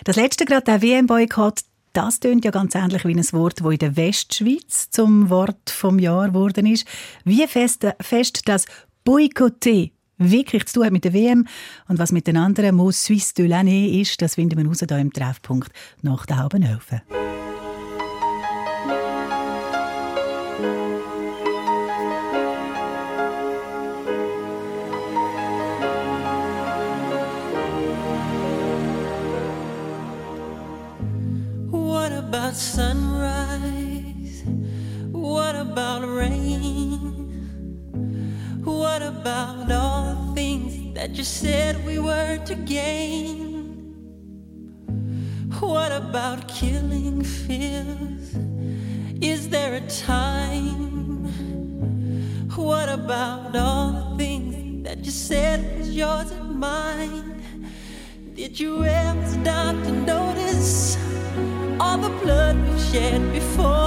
Das 0.04 0.16
letzte 0.16 0.46
gerade, 0.46 0.64
der 0.64 0.80
WM-Boykott, 0.80 1.60
das 1.92 2.20
tönt 2.20 2.44
ja 2.44 2.50
ganz 2.50 2.74
ähnlich 2.74 3.04
wie 3.04 3.14
ein 3.14 3.32
Wort, 3.32 3.60
das 3.60 3.72
in 3.72 3.78
der 3.78 3.96
Westschweiz 3.96 4.90
zum 4.90 5.30
Wort 5.30 5.70
vom 5.70 5.98
Jahr 5.98 6.28
geworden 6.28 6.66
ist. 6.66 6.86
Wie 7.24 7.46
fest, 7.46 7.86
fest 8.00 8.42
das 8.46 8.66
Boykotter 9.04 9.88
wirklich 10.18 10.66
zu 10.66 10.74
tun 10.74 10.84
hat 10.84 10.92
mit 10.92 11.04
der 11.04 11.14
WM 11.14 11.46
und 11.88 11.98
was 11.98 12.12
mit 12.12 12.26
den 12.26 12.36
anderen 12.36 12.76
Mot 12.76 12.94
Suisse 12.94 13.34
de 13.34 13.46
l'année 13.46 14.00
ist, 14.00 14.20
das 14.22 14.34
finden 14.34 14.58
wir 14.58 14.66
raus 14.66 14.84
hier 14.86 14.98
im 14.98 15.12
Treffpunkt 15.12 15.72
nach 16.02 16.26
der 16.26 16.38
halben 16.38 16.62
Elfen. 16.62 17.00
Did 58.50 58.58
you 58.58 58.84
ever 58.84 59.26
stop 59.26 59.76
to 59.84 59.92
notice? 59.92 60.98
all 61.78 61.98
the 61.98 62.08
blood 62.20 62.56
we've 62.68 62.82
shed 62.82 63.32
before. 63.32 63.79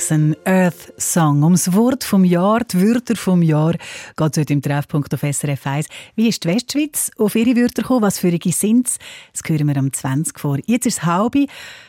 Jackson, 0.00 0.34
Earth 0.46 0.94
Song. 0.96 1.42
Ums 1.42 1.74
Wort 1.74 2.04
vom 2.04 2.24
Jahr, 2.24 2.60
die 2.60 2.80
Wörter 2.80 3.16
vom 3.16 3.42
Jahr 3.42 3.74
geht 4.16 4.32
es 4.32 4.40
heute 4.40 4.52
im 4.54 4.62
Treffpunkt 4.62 5.12
auf 5.12 5.20
SRF 5.20 5.66
1. 5.66 5.88
Wie 6.16 6.26
ist 6.26 6.42
die 6.42 6.48
Westschweiz 6.48 7.10
auf 7.18 7.34
ihre 7.34 7.54
Wörter 7.54 7.82
gekommen? 7.82 8.00
Was 8.00 8.18
für 8.18 8.28
ihre 8.28 8.50
sind 8.50 8.86
es? 8.86 8.98
Das 9.34 9.42
hören 9.46 9.68
wir 9.68 9.76
am 9.76 9.92
20 9.92 10.40
vor. 10.40 10.56
Jetzt 10.64 10.86
ist 10.86 10.98
es 10.98 11.04
halbe 11.04 11.46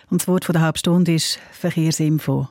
und 0.09 0.21
das 0.21 0.27
Wort 0.27 0.43
von 0.43 0.51
der 0.51 0.61
Halbstunde 0.61 1.13
ist 1.13 1.39
Verkehrsinfo. 1.53 2.49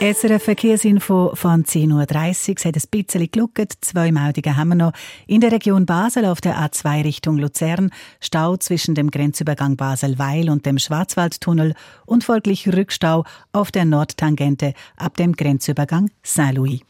SRF 0.00 0.42
Verkehrsinfo 0.42 1.32
von 1.34 1.64
10.30 1.64 1.92
Uhr. 1.92 2.54
Es 2.56 2.64
hat 2.64 2.76
ein 2.76 2.82
bisschen 2.90 3.30
geluckt. 3.30 3.72
Zwei 3.80 4.12
Meldungen 4.12 4.56
haben 4.56 4.68
wir 4.68 4.74
noch. 4.74 4.92
In 5.26 5.40
der 5.40 5.52
Region 5.52 5.86
Basel 5.86 6.26
auf 6.26 6.40
der 6.40 6.58
A2 6.58 7.04
Richtung 7.04 7.38
Luzern 7.38 7.90
Stau 8.20 8.56
zwischen 8.56 8.94
dem 8.94 9.10
Grenzübergang 9.10 9.76
Basel-Weil 9.76 10.50
und 10.50 10.66
dem 10.66 10.78
Schwarzwaldtunnel 10.78 11.74
und 12.06 12.24
folglich 12.24 12.68
Rückstau 12.68 13.24
auf 13.52 13.70
der 13.72 13.84
Nordtangente 13.84 14.74
ab 14.96 15.16
dem 15.16 15.32
Grenzübergang 15.32 16.10
Saint-Louis. 16.22 16.80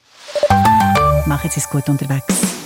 Machen 1.27 1.51
Sie 1.51 1.61
es 1.61 1.69
gut 1.71 1.89
unterwegs. 1.89 2.64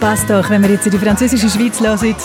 Passt 0.00 0.30
doch, 0.30 0.48
wenn 0.48 0.62
wir 0.62 0.70
jetzt 0.70 0.86
in 0.86 0.92
die 0.92 0.98
französische 0.98 1.50
Schweiz 1.50 1.78
hören. 1.78 2.16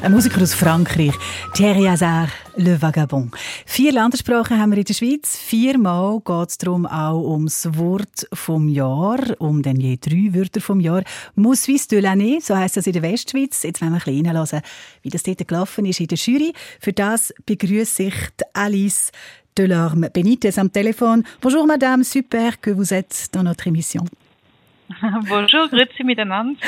Ein 0.00 0.12
Musiker 0.12 0.40
aus 0.40 0.54
Frankreich, 0.54 1.12
Thierry 1.52 1.82
Hazard, 1.86 2.30
Le 2.54 2.80
Vagabond. 2.80 3.34
Vier 3.66 3.92
Landessprachen 3.92 4.56
haben 4.56 4.70
wir 4.70 4.78
in 4.78 4.84
der 4.84 4.94
Schweiz. 4.94 5.36
Viermal 5.36 6.20
geht 6.20 6.48
es 6.48 6.58
darum 6.58 6.86
auch 6.86 7.20
ums 7.28 7.68
Wort 7.72 8.28
vom 8.32 8.68
Jahr, 8.68 9.18
um 9.40 9.62
dann 9.62 9.80
je 9.80 9.96
drei 9.96 10.32
Wörter 10.32 10.60
vom 10.60 10.78
Jahr. 10.78 11.02
Suisse 11.34 11.88
de 11.88 12.00
l'année, 12.00 12.40
so 12.40 12.56
heisst 12.56 12.76
das 12.76 12.86
in 12.86 12.92
der 12.92 13.02
Westschweiz. 13.02 13.64
Jetzt 13.64 13.82
wollen 13.82 13.90
wir 13.90 13.96
ein 13.96 14.04
bisschen 14.04 14.26
reinhören, 14.26 14.62
wie 15.02 15.10
das 15.10 15.24
dort 15.24 15.48
gelaufen 15.48 15.86
ist 15.86 15.98
in 15.98 16.06
der 16.06 16.18
Jury. 16.18 16.52
Für 16.80 16.92
das 16.92 17.34
begrüße 17.46 18.04
ich 18.04 18.14
Alice 18.52 19.10
Delorme 19.56 20.08
Benitez 20.08 20.56
am 20.56 20.72
Telefon. 20.72 21.24
Bonjour 21.40 21.66
Madame, 21.66 22.04
super 22.04 22.52
que 22.60 22.70
vous 22.70 22.94
êtes 22.94 23.26
dans 23.32 23.42
notre 23.42 23.66
émission. 23.66 24.04
Bonjour, 25.28 25.68
grüezi 25.68 26.02
miteinander. 26.02 26.58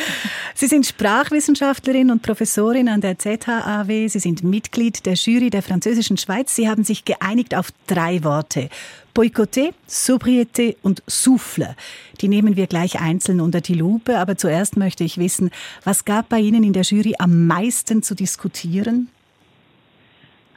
Sie 0.54 0.66
sind 0.66 0.84
Sprachwissenschaftlerin 0.84 2.10
und 2.10 2.22
Professorin 2.22 2.88
an 2.88 3.00
der 3.00 3.18
ZHAW. 3.18 4.08
Sie 4.08 4.18
sind 4.18 4.44
Mitglied 4.44 5.06
der 5.06 5.14
Jury 5.14 5.50
der 5.50 5.62
französischen 5.62 6.18
Schweiz. 6.18 6.54
Sie 6.54 6.68
haben 6.68 6.84
sich 6.84 7.04
geeinigt 7.04 7.54
auf 7.54 7.68
drei 7.86 8.22
Worte. 8.22 8.68
Boycotté, 9.14 9.72
Sobriété 9.88 10.76
und 10.82 11.02
Souffle. 11.06 11.74
Die 12.20 12.28
nehmen 12.28 12.56
wir 12.56 12.66
gleich 12.66 13.00
einzeln 13.00 13.40
unter 13.40 13.60
die 13.60 13.74
Lupe. 13.74 14.18
Aber 14.18 14.36
zuerst 14.36 14.76
möchte 14.76 15.02
ich 15.02 15.18
wissen, 15.18 15.50
was 15.84 16.04
gab 16.04 16.28
bei 16.28 16.38
Ihnen 16.38 16.62
in 16.62 16.72
der 16.72 16.82
Jury 16.82 17.14
am 17.18 17.46
meisten 17.46 18.02
zu 18.02 18.14
diskutieren? 18.14 19.08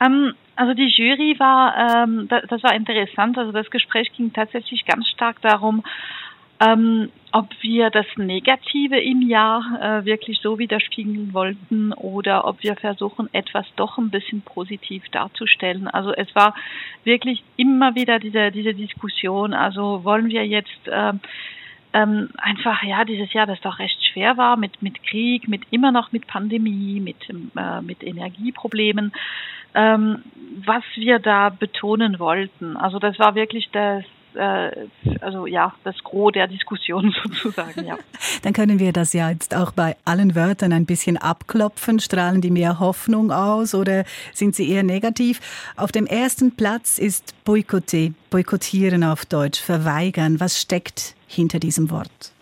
Ähm, 0.01 0.33
also 0.55 0.73
die 0.73 0.87
Jury 0.87 1.35
war, 1.39 2.03
ähm, 2.03 2.27
das, 2.27 2.43
das 2.49 2.63
war 2.63 2.75
interessant. 2.75 3.37
Also 3.37 3.51
das 3.51 3.69
Gespräch 3.69 4.11
ging 4.15 4.33
tatsächlich 4.33 4.85
ganz 4.85 5.07
stark 5.07 5.41
darum, 5.41 5.83
ähm, 6.59 7.09
ob 7.31 7.49
wir 7.61 7.89
das 7.89 8.05
Negative 8.15 8.99
im 8.99 9.21
Jahr 9.21 9.63
äh, 9.81 10.05
wirklich 10.05 10.39
so 10.39 10.59
widerspiegeln 10.59 11.33
wollten 11.33 11.91
oder 11.93 12.45
ob 12.45 12.61
wir 12.61 12.75
versuchen, 12.75 13.27
etwas 13.33 13.65
doch 13.75 13.97
ein 13.97 14.11
bisschen 14.11 14.41
positiv 14.41 15.03
darzustellen. 15.09 15.87
Also 15.87 16.13
es 16.13 16.33
war 16.35 16.53
wirklich 17.03 17.43
immer 17.57 17.95
wieder 17.95 18.19
diese, 18.19 18.51
diese 18.51 18.73
Diskussion. 18.73 19.53
Also 19.53 20.03
wollen 20.03 20.29
wir 20.29 20.45
jetzt 20.45 20.79
ähm, 20.91 21.21
ähm, 21.93 22.29
einfach 22.37 22.83
ja 22.83 23.03
dieses 23.05 23.31
Jahr, 23.33 23.45
das 23.45 23.61
doch 23.61 23.79
recht 23.79 24.03
schwer 24.05 24.37
war 24.37 24.57
mit 24.57 24.81
mit 24.81 25.03
Krieg, 25.03 25.47
mit 25.47 25.61
immer 25.71 25.91
noch 25.91 26.11
mit 26.11 26.27
Pandemie, 26.27 26.99
mit 26.99 27.17
äh, 27.29 27.81
mit 27.81 28.03
Energieproblemen, 28.03 29.11
ähm, 29.75 30.23
was 30.65 30.83
wir 30.95 31.19
da 31.19 31.49
betonen 31.49 32.19
wollten. 32.19 32.77
Also 32.77 32.99
das 32.99 33.17
war 33.19 33.35
wirklich 33.35 33.69
das 33.71 34.03
äh, 34.35 34.87
also 35.21 35.47
ja, 35.47 35.73
das 35.83 35.95
Gros 36.03 36.31
der 36.33 36.47
Diskussion 36.47 37.13
sozusagen, 37.23 37.85
ja. 37.85 37.97
Dann 38.41 38.53
können 38.53 38.79
wir 38.79 38.93
das 38.93 39.13
ja 39.13 39.29
jetzt 39.29 39.55
auch 39.55 39.71
bei 39.71 39.95
allen 40.05 40.35
Wörtern 40.35 40.73
ein 40.73 40.85
bisschen 40.85 41.17
abklopfen. 41.17 41.99
Strahlen 41.99 42.41
die 42.41 42.51
mehr 42.51 42.79
Hoffnung 42.79 43.31
aus 43.31 43.73
oder 43.75 44.03
sind 44.33 44.55
sie 44.55 44.69
eher 44.69 44.83
negativ? 44.83 45.73
Auf 45.77 45.91
dem 45.91 46.05
ersten 46.05 46.55
Platz 46.55 46.99
ist 46.99 47.35
Boykotter, 47.45 48.09
boykottieren 48.29 49.03
auf 49.03 49.25
Deutsch, 49.25 49.61
verweigern. 49.61 50.39
Was 50.39 50.61
steckt 50.61 51.15
hinter 51.27 51.59
diesem 51.59 51.89
Wort? 51.91 52.33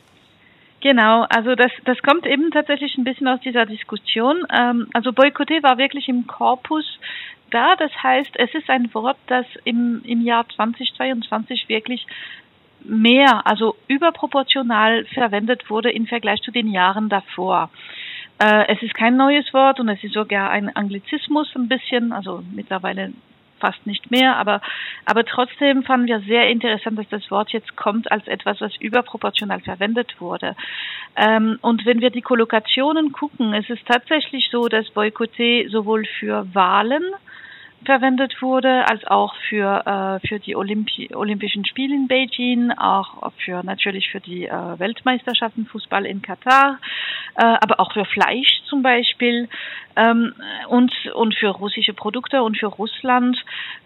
Genau, 0.81 1.25
also 1.29 1.53
das, 1.53 1.71
das 1.85 2.01
kommt 2.01 2.25
eben 2.25 2.49
tatsächlich 2.49 2.97
ein 2.97 3.03
bisschen 3.03 3.27
aus 3.27 3.39
dieser 3.41 3.67
Diskussion. 3.67 4.43
Ähm, 4.51 4.87
also 4.93 5.13
Boykotter 5.13 5.61
war 5.61 5.77
wirklich 5.77 6.09
im 6.09 6.25
Korpus 6.25 6.85
da. 7.51 7.75
Das 7.75 7.91
heißt, 8.01 8.31
es 8.35 8.53
ist 8.53 8.69
ein 8.69 8.93
Wort, 8.93 9.17
das 9.27 9.45
im, 9.63 10.01
im 10.05 10.21
Jahr 10.21 10.47
2022 10.49 11.69
wirklich 11.69 12.05
mehr, 12.83 13.45
also 13.45 13.75
überproportional 13.87 15.05
verwendet 15.05 15.69
wurde 15.69 15.91
im 15.91 16.07
Vergleich 16.07 16.41
zu 16.41 16.51
den 16.51 16.67
Jahren 16.67 17.09
davor. 17.09 17.69
Äh, 18.39 18.73
es 18.73 18.81
ist 18.81 18.95
kein 18.95 19.17
neues 19.17 19.53
Wort 19.53 19.79
und 19.79 19.89
es 19.89 20.03
ist 20.03 20.13
sogar 20.13 20.49
ein 20.49 20.75
Anglizismus 20.75 21.51
ein 21.55 21.67
bisschen, 21.67 22.11
also 22.11 22.43
mittlerweile 22.53 23.13
fast 23.59 23.85
nicht 23.85 24.11
mehr, 24.11 24.35
aber, 24.37 24.59
aber 25.05 25.23
trotzdem 25.23 25.83
fanden 25.83 26.07
wir 26.07 26.19
sehr 26.21 26.49
interessant, 26.49 26.97
dass 26.97 27.07
das 27.09 27.29
Wort 27.29 27.51
jetzt 27.51 27.75
kommt 27.77 28.11
als 28.11 28.27
etwas, 28.27 28.59
was 28.59 28.75
überproportional 28.77 29.61
verwendet 29.61 30.19
wurde. 30.19 30.55
Ähm, 31.15 31.59
und 31.61 31.85
wenn 31.85 32.01
wir 32.01 32.09
die 32.09 32.23
Kollokationen 32.23 33.11
gucken, 33.11 33.53
es 33.53 33.69
ist 33.69 33.85
tatsächlich 33.85 34.49
so, 34.51 34.67
dass 34.67 34.87
Boykotté 34.95 35.69
sowohl 35.69 36.05
für 36.19 36.47
Wahlen 36.53 37.03
verwendet 37.85 38.41
wurde, 38.41 38.87
als 38.87 39.05
auch 39.05 39.35
für, 39.49 40.19
äh, 40.23 40.27
für 40.27 40.39
die 40.39 40.55
Olympi 40.55 41.09
Olympischen 41.13 41.65
Spiele 41.65 41.95
in 41.95 42.07
Beijing, 42.07 42.71
auch 42.71 43.31
für 43.43 43.63
natürlich 43.63 44.09
für 44.09 44.19
die 44.19 44.45
äh, 44.45 44.79
Weltmeisterschaften 44.79 45.65
Fußball 45.65 46.05
in 46.05 46.21
Katar, 46.21 46.79
äh, 47.35 47.43
aber 47.43 47.79
auch 47.79 47.93
für 47.93 48.05
Fleisch 48.05 48.61
zum 48.65 48.83
Beispiel 48.83 49.49
ähm, 49.95 50.33
und, 50.67 50.93
und 51.15 51.35
für 51.35 51.49
russische 51.49 51.93
Produkte 51.93 52.43
und 52.43 52.57
für 52.57 52.67
Russland. 52.67 53.37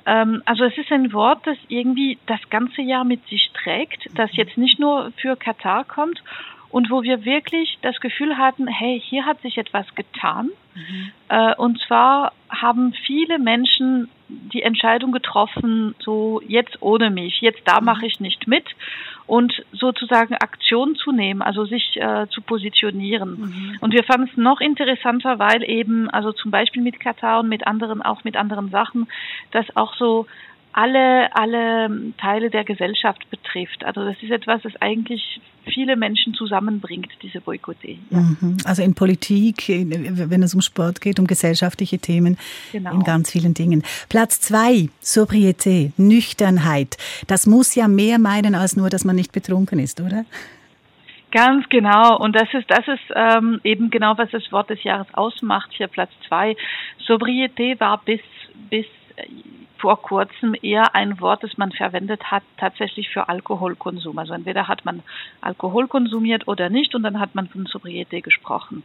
Ähm, 0.06 0.42
also 0.46 0.66
es 0.66 0.78
ist 0.78 0.92
ein 0.92 1.14
Wort, 1.14 1.40
das 1.46 1.58
irgendwie 1.68 2.18
das 2.28 2.40
ganze 2.50 2.82
Jahr 2.82 3.06
mit 3.06 3.26
sich 3.28 3.52
trägt, 3.54 4.10
das 4.16 4.36
jetzt 4.36 4.58
nicht 4.58 4.80
nur 4.80 5.12
für 5.18 5.36
Katar 5.36 5.86
kommt 5.86 6.22
und 6.70 6.90
wo 6.90 7.04
wir 7.04 7.26
wirklich 7.26 7.78
das 7.82 8.00
Gefühl 8.00 8.38
hatten, 8.38 8.68
hey, 8.68 9.02
hier 9.04 9.26
hat 9.26 9.42
sich 9.42 9.58
etwas 9.58 9.86
getan. 9.96 10.50
Mhm. 10.74 11.12
Äh, 11.30 11.56
und 11.56 11.80
zwar 11.88 12.34
haben 12.50 12.94
viele 13.06 13.40
Menschen 13.40 14.10
die 14.28 14.64
Entscheidung 14.64 15.12
getroffen, 15.12 15.96
so 16.00 16.42
jetzt 16.48 16.82
ohne 16.82 17.10
mich, 17.12 17.42
jetzt 17.42 17.62
da 17.66 17.80
mache 17.80 18.08
ich 18.08 18.20
nicht 18.20 18.48
mit 18.48 18.66
und 19.28 19.64
sozusagen 19.72 20.36
Aktion 20.36 20.96
zu 20.96 21.12
nehmen, 21.12 21.42
also 21.42 21.66
sich 21.66 21.98
äh, 21.98 22.28
zu 22.30 22.42
positionieren. 22.42 23.40
Mhm. 23.40 23.78
Und 23.82 23.94
wir 23.94 24.04
fanden 24.04 24.30
es 24.32 24.38
noch 24.38 24.62
interessanter, 24.62 25.40
weil 25.40 25.64
eben, 25.64 26.10
also 26.10 26.32
zum 26.32 26.52
Beispiel 26.52 26.82
mit 26.82 27.00
Katar 27.00 27.40
und 27.40 27.50
mit 27.50 27.66
anderen, 27.66 28.02
auch 28.02 28.24
mit 28.24 28.36
anderen 28.36 28.70
Sachen, 28.70 29.08
dass 29.52 29.76
auch 29.76 29.96
so 29.96 30.28
alle, 30.78 31.34
alle 31.34 32.14
Teile 32.18 32.50
der 32.50 32.66
Gesellschaft 32.66 33.30
betrifft. 33.30 33.86
Also 33.86 34.04
das 34.04 34.18
ist 34.22 34.30
etwas, 34.30 34.62
das 34.62 34.74
eigentlich 34.82 35.40
viele 35.64 35.96
Menschen 35.96 36.34
zusammenbringt, 36.34 37.08
diese 37.22 37.40
Boykotte. 37.40 37.92
Ja. 38.10 38.20
Mhm. 38.20 38.58
Also 38.66 38.84
in 38.84 38.94
Politik, 38.94 39.64
wenn 39.70 40.44
es 40.44 40.54
um 40.54 40.60
Sport 40.60 41.00
geht, 41.00 41.18
um 41.18 41.28
gesellschaftliche 41.28 41.98
Themen, 42.00 42.38
genau. 42.74 42.92
in 42.92 43.04
ganz 43.04 43.32
vielen 43.32 43.54
Dingen. 43.54 43.84
Platz 44.10 44.42
zwei, 44.42 44.90
Sobriété, 45.02 45.94
Nüchternheit. 45.96 46.98
Das 47.28 47.48
muss 47.48 47.74
ja 47.76 47.88
mehr 47.88 48.20
meinen 48.20 48.54
als 48.54 48.76
nur, 48.76 48.90
dass 48.90 49.06
man 49.06 49.16
nicht 49.16 49.32
betrunken 49.32 49.80
ist, 49.80 50.02
oder? 50.02 50.26
Ganz 51.32 51.68
genau. 51.70 52.18
Und 52.20 52.36
das 52.36 52.54
ist, 52.54 52.70
das 52.70 52.86
ist 52.86 53.14
ähm, 53.16 53.62
eben 53.64 53.92
genau, 53.92 54.18
was 54.18 54.30
das 54.32 54.52
Wort 54.52 54.70
des 54.70 54.84
Jahres 54.84 55.08
ausmacht. 55.14 55.72
Hier 55.72 55.88
Platz 55.88 56.12
zwei. 56.28 56.58
Sobriété 57.08 57.80
war 57.80 58.02
bis, 58.04 58.22
bis 58.70 58.86
vor 59.78 60.02
kurzem 60.02 60.56
eher 60.62 60.96
ein 60.96 61.20
Wort, 61.20 61.44
das 61.44 61.58
man 61.58 61.72
verwendet 61.72 62.32
hat, 62.32 62.44
tatsächlich 62.58 63.10
für 63.10 63.30
Alkoholkonsum. 63.30 64.18
Also 64.18 64.34
entweder 64.34 64.68
hat 64.68 64.86
man 64.86 65.04
Alkohol 65.42 65.88
konsumiert 65.88 66.48
oder 66.48 66.70
nicht 66.70 66.96
und 66.96 67.04
dann 67.04 67.20
hat 67.20 67.36
man 67.36 67.48
von 67.48 67.66
Sobriete 67.66 68.22
gesprochen. 68.22 68.84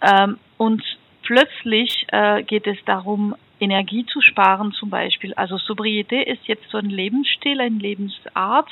Ähm, 0.00 0.38
und 0.56 0.82
plötzlich 1.22 2.06
äh, 2.12 2.42
geht 2.42 2.66
es 2.66 2.78
darum, 2.84 3.34
Energie 3.60 4.04
zu 4.06 4.20
sparen 4.20 4.72
zum 4.72 4.90
Beispiel. 4.90 5.34
Also 5.34 5.56
Sobrietät 5.58 6.26
ist 6.26 6.46
jetzt 6.46 6.68
so 6.70 6.78
ein 6.78 6.90
Lebensstil, 6.90 7.60
eine 7.60 7.78
Lebensart, 7.78 8.70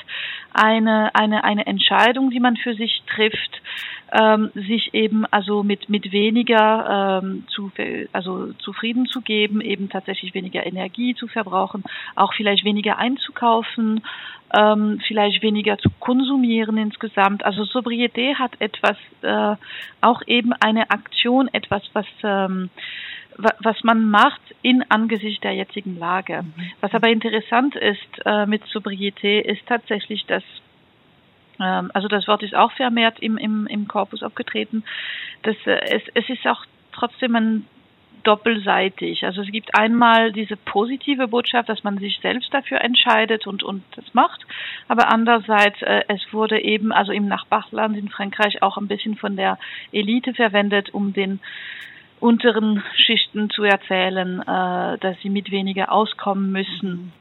eine, 0.53 1.13
eine, 1.15 1.43
eine 1.43 1.65
Entscheidung, 1.65 2.29
die 2.29 2.39
man 2.39 2.57
für 2.57 2.75
sich 2.75 3.03
trifft, 3.07 3.61
ähm, 4.11 4.51
sich 4.53 4.93
eben 4.93 5.25
also 5.25 5.63
mit, 5.63 5.89
mit 5.89 6.11
weniger 6.11 7.21
ähm, 7.23 7.45
zu, 7.47 7.71
also 8.13 8.53
zufrieden 8.53 9.07
zu 9.07 9.21
geben, 9.21 9.61
eben 9.61 9.89
tatsächlich 9.89 10.33
weniger 10.33 10.65
Energie 10.65 11.15
zu 11.15 11.27
verbrauchen, 11.27 11.83
auch 12.15 12.33
vielleicht 12.33 12.63
weniger 12.63 12.97
einzukaufen, 12.97 14.01
ähm, 14.55 15.01
vielleicht 15.07 15.41
weniger 15.41 15.77
zu 15.77 15.89
konsumieren 15.99 16.77
insgesamt. 16.77 17.43
Also 17.43 17.63
Sobrietät 17.65 18.37
hat 18.37 18.51
etwas, 18.59 18.97
äh, 19.21 19.55
auch 20.01 20.21
eben 20.27 20.53
eine 20.53 20.91
Aktion, 20.91 21.49
etwas, 21.51 21.81
was 21.93 22.05
ähm, 22.23 22.69
was 23.37 23.83
man 23.83 24.05
macht 24.05 24.41
in 24.61 24.83
Angesicht 24.89 25.43
der 25.43 25.53
jetzigen 25.53 25.97
Lage. 25.97 26.45
Was 26.81 26.93
aber 26.93 27.09
interessant 27.09 27.75
ist 27.75 28.25
äh, 28.25 28.45
mit 28.45 28.63
Sobrietät, 28.65 29.45
ist 29.45 29.65
tatsächlich, 29.67 30.25
dass 30.25 30.43
ähm, 31.59 31.91
also 31.93 32.07
das 32.07 32.27
Wort 32.27 32.43
ist 32.43 32.55
auch 32.55 32.71
vermehrt 32.71 33.19
im, 33.19 33.37
im, 33.37 33.67
im 33.67 33.87
Korpus 33.87 34.23
aufgetreten, 34.23 34.83
dass 35.43 35.55
äh, 35.65 35.79
es, 35.91 36.03
es 36.13 36.29
ist 36.29 36.45
auch 36.47 36.65
trotzdem 36.91 37.35
ein 37.35 37.67
doppelseitig. 38.25 39.23
Also 39.23 39.41
es 39.41 39.51
gibt 39.51 39.77
einmal 39.77 40.31
diese 40.31 40.57
positive 40.57 41.27
Botschaft, 41.27 41.69
dass 41.69 41.83
man 41.83 41.99
sich 41.99 42.19
selbst 42.21 42.53
dafür 42.53 42.81
entscheidet 42.81 43.45
und, 43.47 43.63
und 43.63 43.83
das 43.95 44.13
macht. 44.13 44.45
Aber 44.87 45.11
andererseits, 45.11 45.81
äh, 45.83 46.01
es 46.07 46.21
wurde 46.31 46.59
eben, 46.59 46.91
also 46.91 47.11
im 47.11 47.27
Nachbarland 47.27 47.95
in 47.95 48.09
Frankreich 48.09 48.61
auch 48.63 48.77
ein 48.77 48.87
bisschen 48.87 49.15
von 49.15 49.35
der 49.35 49.59
Elite 49.91 50.33
verwendet, 50.33 50.93
um 50.93 51.13
den 51.13 51.39
unteren 52.19 52.83
Schichten 52.95 53.49
zu 53.49 53.63
erzählen, 53.63 54.41
äh, 54.41 54.97
dass 54.97 55.19
sie 55.21 55.29
mit 55.29 55.51
weniger 55.51 55.91
auskommen 55.91 56.51
müssen, 56.51 57.11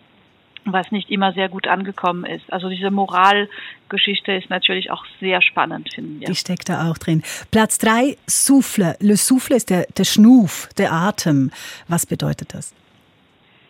was 0.64 0.90
nicht 0.90 1.10
immer 1.10 1.32
sehr 1.32 1.48
gut 1.48 1.66
angekommen 1.66 2.24
ist. 2.24 2.50
Also 2.52 2.68
diese 2.68 2.90
Moralgeschichte 2.90 4.32
ist 4.32 4.50
natürlich 4.50 4.90
auch 4.90 5.04
sehr 5.20 5.42
spannend, 5.42 5.92
finden 5.94 6.20
wir. 6.20 6.26
Die 6.26 6.34
steckt 6.34 6.68
da 6.68 6.90
auch 6.90 6.98
drin. 6.98 7.22
Platz 7.50 7.78
drei, 7.78 8.16
Souffle. 8.26 8.96
Le 9.00 9.16
Souffle 9.16 9.56
ist 9.56 9.70
der, 9.70 9.86
der 9.96 10.04
Schnuf, 10.04 10.68
der 10.78 10.92
Atem. 10.92 11.50
Was 11.88 12.06
bedeutet 12.06 12.54
das? 12.54 12.74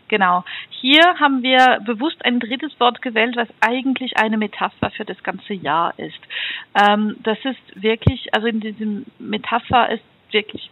Genau. 0.09 0.45
Hier 0.71 1.03
haben 1.19 1.43
wir 1.43 1.81
bewusst 1.85 2.25
ein 2.25 2.39
drittes 2.39 2.79
Wort 2.79 3.03
gewählt, 3.03 3.37
was 3.37 3.49
eigentlich 3.61 4.17
eine 4.17 4.37
Metapher 4.37 4.91
für 4.91 5.05
das 5.05 5.21
ganze 5.23 5.55
Jahr 5.55 5.99
ist. 5.99 6.21
Ähm, 6.75 7.17
das 7.23 7.39
ist 7.45 7.83
wirklich, 7.83 8.33
also 8.33 8.47
in 8.47 8.61
diesem 8.61 9.07
Metapher 9.19 9.91
ist 9.91 10.05
wirklich 10.31 10.71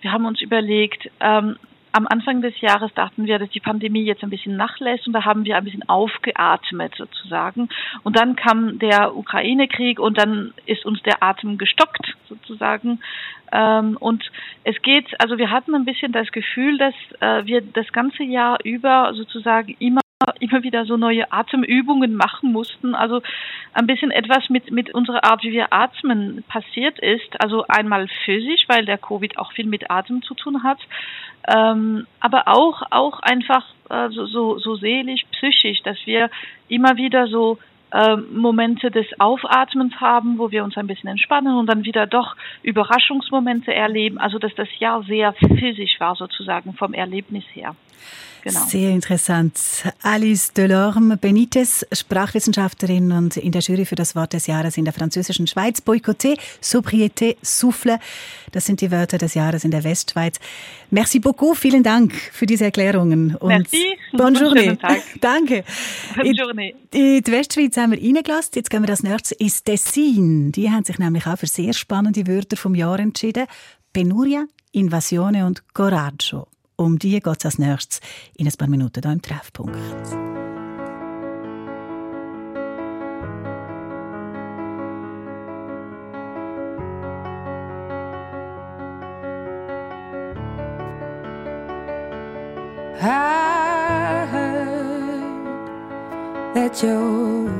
wir 0.00 0.12
haben 0.12 0.26
uns 0.26 0.40
überlegt, 0.40 1.10
ähm, 1.20 1.56
am 1.92 2.06
Anfang 2.06 2.40
des 2.40 2.60
Jahres 2.60 2.92
dachten 2.94 3.26
wir, 3.26 3.38
dass 3.38 3.50
die 3.50 3.60
Pandemie 3.60 4.04
jetzt 4.04 4.22
ein 4.22 4.30
bisschen 4.30 4.56
nachlässt 4.56 5.06
und 5.06 5.12
da 5.12 5.24
haben 5.24 5.44
wir 5.44 5.56
ein 5.56 5.64
bisschen 5.64 5.88
aufgeatmet 5.88 6.94
sozusagen. 6.96 7.68
Und 8.04 8.16
dann 8.16 8.36
kam 8.36 8.78
der 8.78 9.16
Ukraine-Krieg 9.16 9.98
und 9.98 10.16
dann 10.18 10.52
ist 10.66 10.86
uns 10.86 11.02
der 11.02 11.22
Atem 11.22 11.58
gestockt 11.58 12.16
sozusagen. 12.28 13.00
Ähm, 13.52 13.96
und 13.98 14.30
es 14.62 14.80
geht, 14.82 15.20
also 15.20 15.38
wir 15.38 15.50
hatten 15.50 15.74
ein 15.74 15.84
bisschen 15.84 16.12
das 16.12 16.30
Gefühl, 16.30 16.78
dass 16.78 16.94
äh, 17.20 17.44
wir 17.46 17.60
das 17.60 17.90
ganze 17.92 18.22
Jahr 18.22 18.58
über 18.64 19.12
sozusagen 19.14 19.74
immer 19.80 20.00
immer 20.40 20.62
wieder 20.62 20.84
so 20.84 20.96
neue 20.96 21.32
Atemübungen 21.32 22.14
machen 22.14 22.52
mussten. 22.52 22.94
Also 22.94 23.22
ein 23.72 23.86
bisschen 23.86 24.10
etwas 24.10 24.50
mit, 24.50 24.70
mit 24.70 24.92
unserer 24.94 25.24
Art, 25.24 25.42
wie 25.42 25.52
wir 25.52 25.72
atmen, 25.72 26.44
passiert 26.48 26.98
ist. 26.98 27.40
Also 27.40 27.64
einmal 27.68 28.08
physisch, 28.24 28.64
weil 28.68 28.84
der 28.84 28.98
Covid 28.98 29.38
auch 29.38 29.52
viel 29.52 29.66
mit 29.66 29.90
Atem 29.90 30.22
zu 30.22 30.34
tun 30.34 30.62
hat, 30.62 30.78
ähm, 31.48 32.06
aber 32.20 32.48
auch, 32.48 32.82
auch 32.90 33.20
einfach 33.20 33.64
äh, 33.88 34.10
so, 34.10 34.26
so, 34.26 34.58
so 34.58 34.76
seelisch, 34.76 35.22
psychisch, 35.32 35.82
dass 35.82 35.96
wir 36.04 36.30
immer 36.68 36.96
wieder 36.96 37.26
so 37.26 37.58
äh, 37.92 38.16
Momente 38.16 38.90
des 38.90 39.06
Aufatmens 39.18 39.94
haben, 40.00 40.38
wo 40.38 40.50
wir 40.50 40.64
uns 40.64 40.76
ein 40.76 40.86
bisschen 40.86 41.08
entspannen 41.08 41.56
und 41.56 41.66
dann 41.66 41.84
wieder 41.84 42.06
doch 42.06 42.36
Überraschungsmomente 42.62 43.74
erleben. 43.74 44.18
Also 44.18 44.38
dass 44.38 44.54
das 44.54 44.68
Jahr 44.78 45.02
sehr 45.04 45.32
physisch 45.32 45.98
war 45.98 46.16
sozusagen 46.16 46.74
vom 46.74 46.94
Erlebnis 46.94 47.44
her. 47.52 47.74
Genau. 48.42 48.60
Sehr 48.66 48.90
interessant. 48.90 49.58
Alice 50.02 50.52
Delorme 50.52 51.16
Benitez, 51.16 51.86
Sprachwissenschaftlerin 51.92 53.12
und 53.12 53.36
in 53.36 53.52
der 53.52 53.60
Jury 53.60 53.84
für 53.84 53.96
das 53.96 54.16
Wort 54.16 54.32
des 54.32 54.46
Jahres 54.46 54.76
in 54.76 54.84
der 54.84 54.94
französischen 54.94 55.46
Schweiz. 55.46 55.82
Boycotté, 55.82 56.38
Sobriété, 56.62 57.36
Souffle. 57.42 57.98
Das 58.52 58.64
sind 58.64 58.80
die 58.80 58.90
Wörter 58.90 59.18
des 59.18 59.34
Jahres 59.34 59.64
in 59.64 59.70
der 59.70 59.84
Westschweiz. 59.84 60.40
Merci 60.90 61.20
beaucoup, 61.20 61.56
vielen 61.56 61.82
Dank 61.82 62.14
für 62.14 62.46
diese 62.46 62.64
Erklärungen. 62.64 63.36
Und 63.36 63.48
Merci. 63.48 63.98
Bonne 64.12 64.38
journée. 64.38 64.76
Danke. 65.20 65.64
Bonne 66.16 66.34
journée. 66.34 66.74
Die 66.92 67.22
Westschweiz 67.26 67.76
haben 67.80 67.92
wir 67.92 68.02
reingelassen. 68.02 68.52
Jetzt 68.54 68.70
gehen 68.70 68.82
wir 68.82 68.88
das 68.88 69.02
nächste 69.02 69.34
ins 69.36 69.64
Tessin. 69.64 70.52
Die 70.52 70.70
haben 70.70 70.84
sich 70.84 70.98
nämlich 70.98 71.26
auch 71.26 71.38
für 71.38 71.46
sehr 71.46 71.72
spannende 71.72 72.26
Wörter 72.26 72.56
vom 72.56 72.74
Jahr 72.74 72.98
entschieden. 72.98 73.46
Penuria, 73.92 74.44
Invasione 74.72 75.46
und 75.46 75.62
Coraggio. 75.74 76.46
Um 76.76 76.98
die 76.98 77.20
geht 77.20 77.26
es 77.26 77.44
als 77.44 77.58
nächstes 77.58 78.00
in 78.36 78.46
ein 78.46 78.52
paar 78.56 78.68
Minuten 78.68 79.02
hier 79.02 79.12
im 79.12 79.22
Treffpunkt. 79.22 79.76
I 93.02 94.26
heard 94.30 94.94
that 96.54 96.82
you 96.82 97.59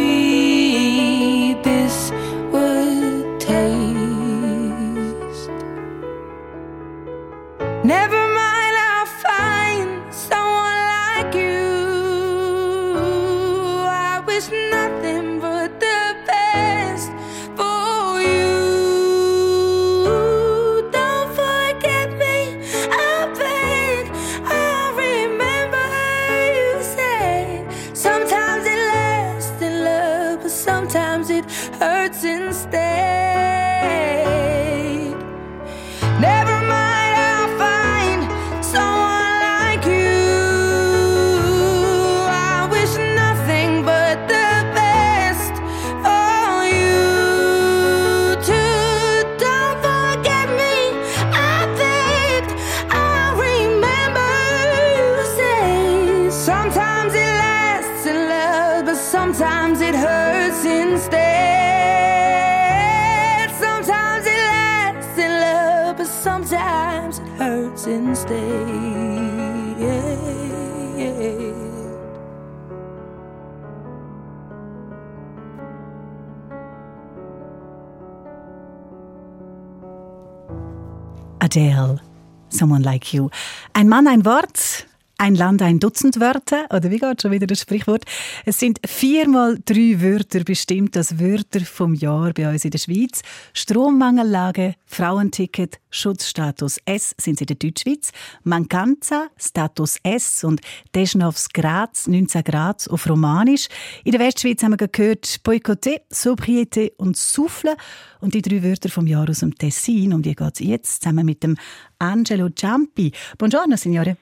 Adele, 81.51 81.99
Someone 82.47 82.81
Like 82.81 83.13
You. 83.13 83.29
Ein 83.73 83.89
Mann, 83.89 84.07
ein 84.07 84.23
Wort, 84.23 84.87
ein 85.21 85.35
Land, 85.35 85.61
ein 85.61 85.79
Dutzend 85.79 86.19
Wörter. 86.19 86.65
Oder 86.71 86.89
wie 86.89 86.97
geht 86.97 87.21
schon 87.21 87.29
wieder 87.29 87.45
das 87.45 87.61
Sprichwort? 87.61 88.05
Es 88.43 88.59
sind 88.59 88.79
viermal 88.83 89.59
drei 89.63 90.01
Wörter 90.01 90.43
bestimmt 90.43 90.97
als 90.97 91.19
Wörter 91.19 91.59
vom 91.59 91.93
Jahr 91.93 92.33
bei 92.33 92.51
uns 92.51 92.65
in 92.65 92.71
der 92.71 92.79
Schweiz. 92.79 93.21
Strommangellage, 93.53 94.73
Frauenticket, 94.87 95.79
Schutzstatus 95.91 96.79
S 96.85 97.13
sind 97.21 97.37
sie 97.37 97.43
in 97.43 97.47
der 97.47 97.55
Deutschschweiz. 97.57 98.11
Mancanza, 98.43 99.27
Status 99.37 99.97
S 100.01 100.43
und 100.43 100.59
Deschnovs 100.95 101.49
Graz, 101.49 102.07
19 102.07 102.43
Grad 102.43 102.89
auf 102.89 103.07
Romanisch. 103.07 103.67
In 104.03 104.13
der 104.13 104.21
Westschweiz 104.21 104.63
haben 104.63 104.71
wir 104.71 104.87
gehört 104.87 105.41
Boycotté, 105.43 106.01
Sobriété 106.11 106.93
und 106.97 107.15
Souffle. 107.15 107.77
Und 108.21 108.33
die 108.33 108.41
drei 108.41 108.63
Wörter 108.63 108.89
vom 108.89 109.05
Jahr 109.05 109.29
aus 109.29 109.41
dem 109.41 109.53
Tessin, 109.53 110.13
um 110.13 110.23
die 110.23 110.33
geht 110.33 110.53
es 110.55 110.65
jetzt, 110.65 111.03
zusammen 111.03 111.27
mit 111.27 111.43
dem 111.43 111.57
Angelo 111.99 112.49
Ciampi. 112.49 113.11
Buongiorno, 113.37 113.77
Signore. 113.77 114.17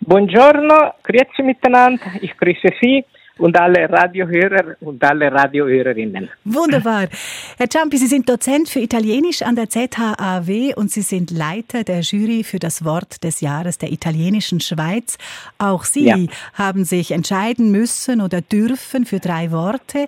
Buongiorno, 0.00 0.92
grüezi 1.02 1.42
miteinander. 1.42 2.06
Ich 2.20 2.36
grüße 2.36 2.68
Sie 2.80 3.04
und 3.38 3.58
alle 3.58 3.88
Radiohörer 3.88 4.76
und 4.80 5.02
alle 5.02 5.32
Radiohörerinnen. 5.32 6.28
Wunderbar. 6.44 7.08
Herr 7.56 7.70
Ciampi, 7.70 7.96
Sie 7.96 8.06
sind 8.06 8.28
Dozent 8.28 8.68
für 8.68 8.80
Italienisch 8.80 9.40
an 9.42 9.56
der 9.56 9.68
ZHAW 9.70 10.74
und 10.76 10.90
Sie 10.90 11.00
sind 11.00 11.30
Leiter 11.30 11.82
der 11.84 12.00
Jury 12.00 12.44
für 12.44 12.58
das 12.58 12.84
Wort 12.84 13.24
des 13.24 13.40
Jahres 13.40 13.78
der 13.78 13.92
italienischen 13.92 14.60
Schweiz. 14.60 15.16
Auch 15.58 15.84
Sie 15.84 16.04
Ja. 16.04 16.16
haben 16.54 16.84
sich 16.84 17.12
entscheiden 17.12 17.70
müssen 17.70 18.20
oder 18.20 18.42
dürfen 18.42 19.06
für 19.06 19.20
drei 19.20 19.50
Worte. 19.52 20.06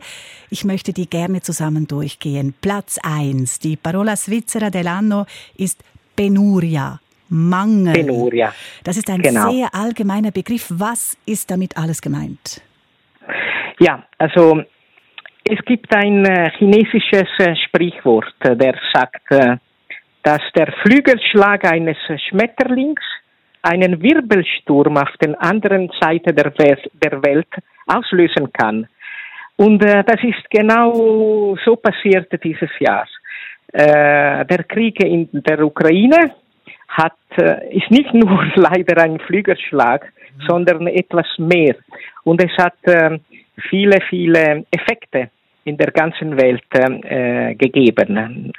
Ich 0.51 0.65
möchte 0.65 0.93
die 0.93 1.09
gerne 1.09 1.41
zusammen 1.41 1.87
durchgehen. 1.87 2.55
Platz 2.61 2.99
eins. 3.03 3.59
Die 3.59 3.77
Parola 3.77 4.15
Svizzera 4.17 4.67
dell'anno 4.67 5.27
ist 5.57 5.83
Penuria. 6.17 7.01
Mangel. 7.33 7.95
Penuria. 7.95 8.53
Das 8.85 8.97
ist 8.97 9.09
ein 9.11 9.23
Genau. 9.23 9.51
sehr 9.51 9.75
allgemeiner 9.75 10.31
Begriff. 10.31 10.67
Was 10.71 11.17
ist 11.27 11.51
damit 11.51 11.77
alles 11.77 12.01
gemeint? 12.03 12.63
Ja, 13.79 14.05
also 14.19 14.63
es 15.45 15.59
gibt 15.65 15.95
ein 15.95 16.25
äh, 16.25 16.51
chinesisches 16.59 17.29
äh, 17.39 17.57
Sprichwort, 17.67 18.35
äh, 18.41 18.55
der 18.55 18.75
sagt, 18.93 19.23
dass 20.23 20.41
der 20.55 20.73
Flügelschlag 20.83 21.65
eines 21.65 21.97
Schmetterlings 22.29 23.01
einen 23.63 24.01
Wirbelsturm 24.03 24.97
auf 24.97 25.11
der 25.21 25.41
anderen 25.43 25.91
Seite 26.01 26.33
der, 26.33 26.53
Welt, 27.25 27.49
auslösen 27.87 28.53
kann. 28.53 28.87
Und 29.57 29.81
das 29.83 30.23
ist 30.23 30.49
genau 30.51 31.57
so 31.65 31.77
passiert 31.77 32.33
dieses 32.43 32.71
Jahr. 32.79 33.07
Der 33.73 34.65
Krieg 34.69 35.03
in 35.03 35.29
der 35.33 35.65
Ukraine 35.65 36.35
hat, 36.93 37.17
äh, 37.37 37.77
ist 37.77 37.91
nicht 37.91 38.13
nur 38.23 38.45
leider 38.55 39.03
ein 39.03 39.19
Flügelschlag, 39.21 40.13
sondern 40.49 40.87
etwas 40.87 41.27
mehr. 41.39 41.77
Und 42.25 42.43
es 42.43 42.53
hat 42.63 42.77
äh, 42.85 43.19
viele, 43.69 43.99
viele 44.09 44.65
Effekte 44.71 45.31
in 45.65 45.77
der 45.77 45.91
ganzen 45.93 46.41
Welt 46.41 46.65
äh, 46.73 47.55
gegeben. 47.55 48.53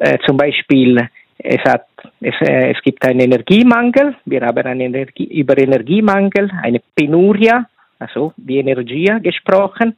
Äh, 0.00 0.18
zum 0.26 0.36
Beispiel, 0.36 1.08
es, 1.38 1.60
hat, 1.64 1.86
es, 2.20 2.34
äh, 2.40 2.72
es 2.72 2.80
gibt 2.82 3.04
einen 3.04 3.20
Energiemangel, 3.20 4.16
wir 4.24 4.40
haben 4.40 4.66
einen 4.66 4.80
Energie, 4.80 5.38
über 5.40 5.56
Energiemangel, 5.58 6.50
eine 6.62 6.80
Penuria, 6.94 7.66
also 7.98 8.32
die 8.36 8.58
Energia 8.58 9.18
gesprochen. 9.18 9.96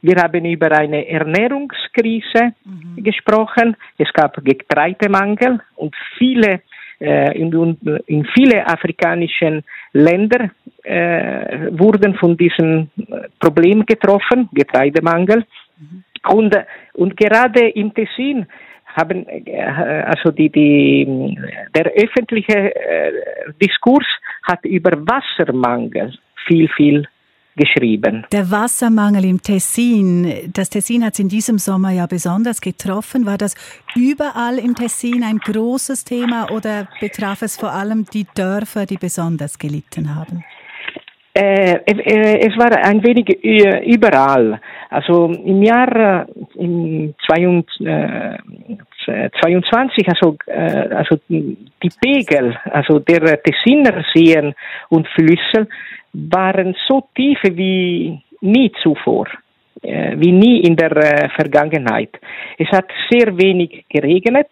Wir 0.00 0.16
haben 0.16 0.44
über 0.44 0.70
eine 0.70 1.08
Ernährungskrise 1.08 2.54
gesprochen. 2.96 3.76
Es 3.96 4.12
gab 4.12 4.36
Getreidemangel 4.44 5.60
und 5.74 5.94
viele 6.16 6.60
in, 7.00 7.76
in 8.06 8.24
viele 8.34 8.66
afrikanischen 8.66 9.62
Länder 9.92 10.50
äh, 10.82 11.68
wurden 11.70 12.14
von 12.14 12.36
diesem 12.36 12.90
Problem 13.38 13.86
getroffen, 13.86 14.48
Getreidemangel. 14.52 15.44
Und, 16.28 16.56
und 16.94 17.16
gerade 17.16 17.68
im 17.68 17.94
Tessin 17.94 18.46
haben 18.96 19.26
äh, 19.28 19.62
also 19.62 20.30
die, 20.30 20.50
die, 20.50 21.38
der 21.74 21.86
öffentliche 21.92 22.74
äh, 22.74 23.12
Diskurs 23.62 24.06
hat 24.42 24.64
über 24.64 24.92
Wassermangel 24.92 26.14
viel, 26.46 26.68
viel 26.68 27.06
geschrieben. 27.58 28.24
Der 28.32 28.50
Wassermangel 28.50 29.26
im 29.26 29.42
Tessin, 29.42 30.50
das 30.54 30.70
Tessin 30.70 31.04
hat 31.04 31.12
es 31.12 31.18
in 31.18 31.28
diesem 31.28 31.58
Sommer 31.58 31.90
ja 31.90 32.06
besonders 32.06 32.62
getroffen. 32.62 33.26
War 33.26 33.36
das 33.36 33.54
überall 33.94 34.58
im 34.58 34.74
Tessin 34.74 35.22
ein 35.22 35.38
großes 35.38 36.04
Thema 36.04 36.50
oder 36.50 36.88
betraf 37.00 37.42
es 37.42 37.58
vor 37.58 37.72
allem 37.72 38.06
die 38.06 38.26
Dörfer, 38.34 38.86
die 38.86 38.96
besonders 38.96 39.58
gelitten 39.58 40.14
haben? 40.14 40.44
Äh, 41.38 41.78
äh, 41.86 42.48
es 42.48 42.58
war 42.58 42.76
ein 42.84 43.00
wenig 43.04 43.28
überall. 43.86 44.60
Also 44.90 45.26
im 45.26 45.62
Jahr 45.62 46.26
äh, 46.26 46.28
im 46.56 47.14
22, 47.24 50.08
also, 50.08 50.36
also 50.46 51.20
die 51.28 51.56
Pegel, 52.02 52.58
also 52.70 52.98
der 52.98 53.40
Tessiner 53.42 54.04
Seen 54.12 54.54
und 54.88 55.06
Flüsse 55.08 55.68
waren 56.30 56.74
so 56.86 57.08
tief 57.14 57.38
wie 57.42 58.20
nie 58.40 58.72
zuvor, 58.82 59.26
äh, 59.82 60.16
wie 60.16 60.32
nie 60.32 60.60
in 60.60 60.76
der 60.76 60.96
äh, 60.96 61.28
Vergangenheit. 61.30 62.18
Es 62.58 62.68
hat 62.68 62.88
sehr 63.10 63.36
wenig 63.36 63.84
geregnet. 63.88 64.48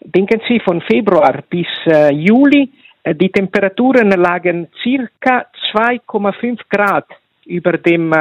Denken 0.00 0.40
Sie 0.48 0.60
von 0.60 0.80
Februar 0.82 1.42
bis 1.48 1.66
äh, 1.86 2.12
Juli, 2.12 2.68
die 3.04 3.30
Temperaturen 3.30 4.10
lagen 4.10 4.68
circa 4.82 5.46
2,5 5.72 6.60
Grad 6.68 7.06
über 7.46 7.72
dem 7.72 8.14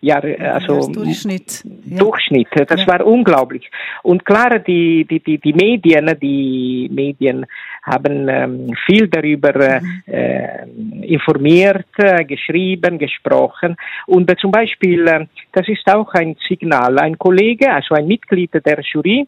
ähm, 0.00 0.36
ja, 0.38 0.52
also 0.54 0.92
Durchschnitt. 0.92 1.64
Ja. 1.84 1.98
Durchschnitt. 1.98 2.48
Das 2.66 2.80
ja. 2.80 2.86
war 2.86 3.06
unglaublich. 3.06 3.70
Und 4.02 4.24
klar, 4.24 4.58
die, 4.60 5.04
die, 5.04 5.20
die, 5.20 5.38
die 5.38 5.52
Medien, 5.52 6.16
die 6.20 6.88
Medien 6.92 7.46
haben 7.82 8.28
ähm, 8.28 8.70
viel 8.86 9.08
darüber 9.08 9.80
mhm. 9.80 10.02
äh, 10.06 10.66
informiert, 11.02 11.86
äh, 11.96 12.24
geschrieben, 12.24 12.98
gesprochen. 12.98 13.76
Und 14.06 14.30
äh, 14.30 14.36
zum 14.36 14.52
Beispiel, 14.52 15.06
äh, 15.06 15.26
das 15.52 15.68
ist 15.68 15.90
auch 15.92 16.12
ein 16.14 16.36
Signal. 16.48 16.98
Ein 16.98 17.18
Kollege, 17.18 17.72
also 17.72 17.94
ein 17.94 18.06
Mitglied 18.06 18.50
der 18.54 18.80
Jury, 18.82 19.26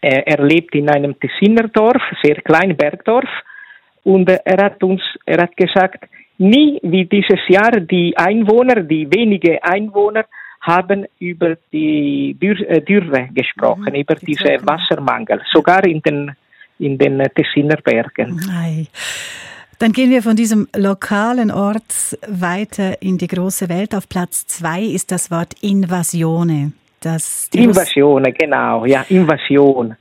äh, 0.00 0.22
er 0.24 0.44
lebt 0.44 0.74
in 0.74 0.88
einem 0.88 1.18
Tessiner 1.18 1.68
Dorf, 1.68 2.02
sehr 2.22 2.36
klein 2.36 2.76
Bergdorf, 2.76 3.28
und 4.04 4.28
äh, 4.30 4.38
er 4.44 4.64
hat 4.64 4.82
uns, 4.82 5.02
er 5.24 5.42
hat 5.42 5.56
gesagt, 5.56 6.04
nie 6.38 6.78
wie 6.82 7.04
dieses 7.04 7.40
Jahr 7.48 7.80
die 7.80 8.16
Einwohner, 8.16 8.82
die 8.82 9.10
wenige 9.10 9.62
Einwohner, 9.62 10.24
haben 10.60 11.06
über 11.20 11.56
die 11.72 12.36
äh, 12.40 12.80
Dürre 12.80 13.28
gesprochen, 13.32 13.92
mhm, 13.92 14.00
über 14.00 14.14
die 14.16 14.26
diese 14.26 14.58
Wassermangel, 14.66 15.40
sogar 15.52 15.84
in 15.84 16.02
den, 16.02 16.32
in 16.78 16.98
den 16.98 17.22
Tessiner 17.34 17.76
Bergen. 17.76 18.40
Nein. 18.46 18.88
Dann 19.78 19.92
gehen 19.92 20.10
wir 20.10 20.22
von 20.22 20.36
diesem 20.36 20.66
lokalen 20.74 21.50
Ort 21.50 22.18
weiter 22.26 23.00
in 23.02 23.18
die 23.18 23.26
große 23.26 23.68
Welt. 23.68 23.94
Auf 23.94 24.08
Platz 24.08 24.46
zwei 24.46 24.82
ist 24.82 25.12
das 25.12 25.30
Wort 25.30 25.54
Invasione. 25.60 26.72
Das 27.00 27.48
Invasione, 27.52 28.32
genau, 28.32 28.86
ja, 28.86 29.04
Invasion. 29.08 29.94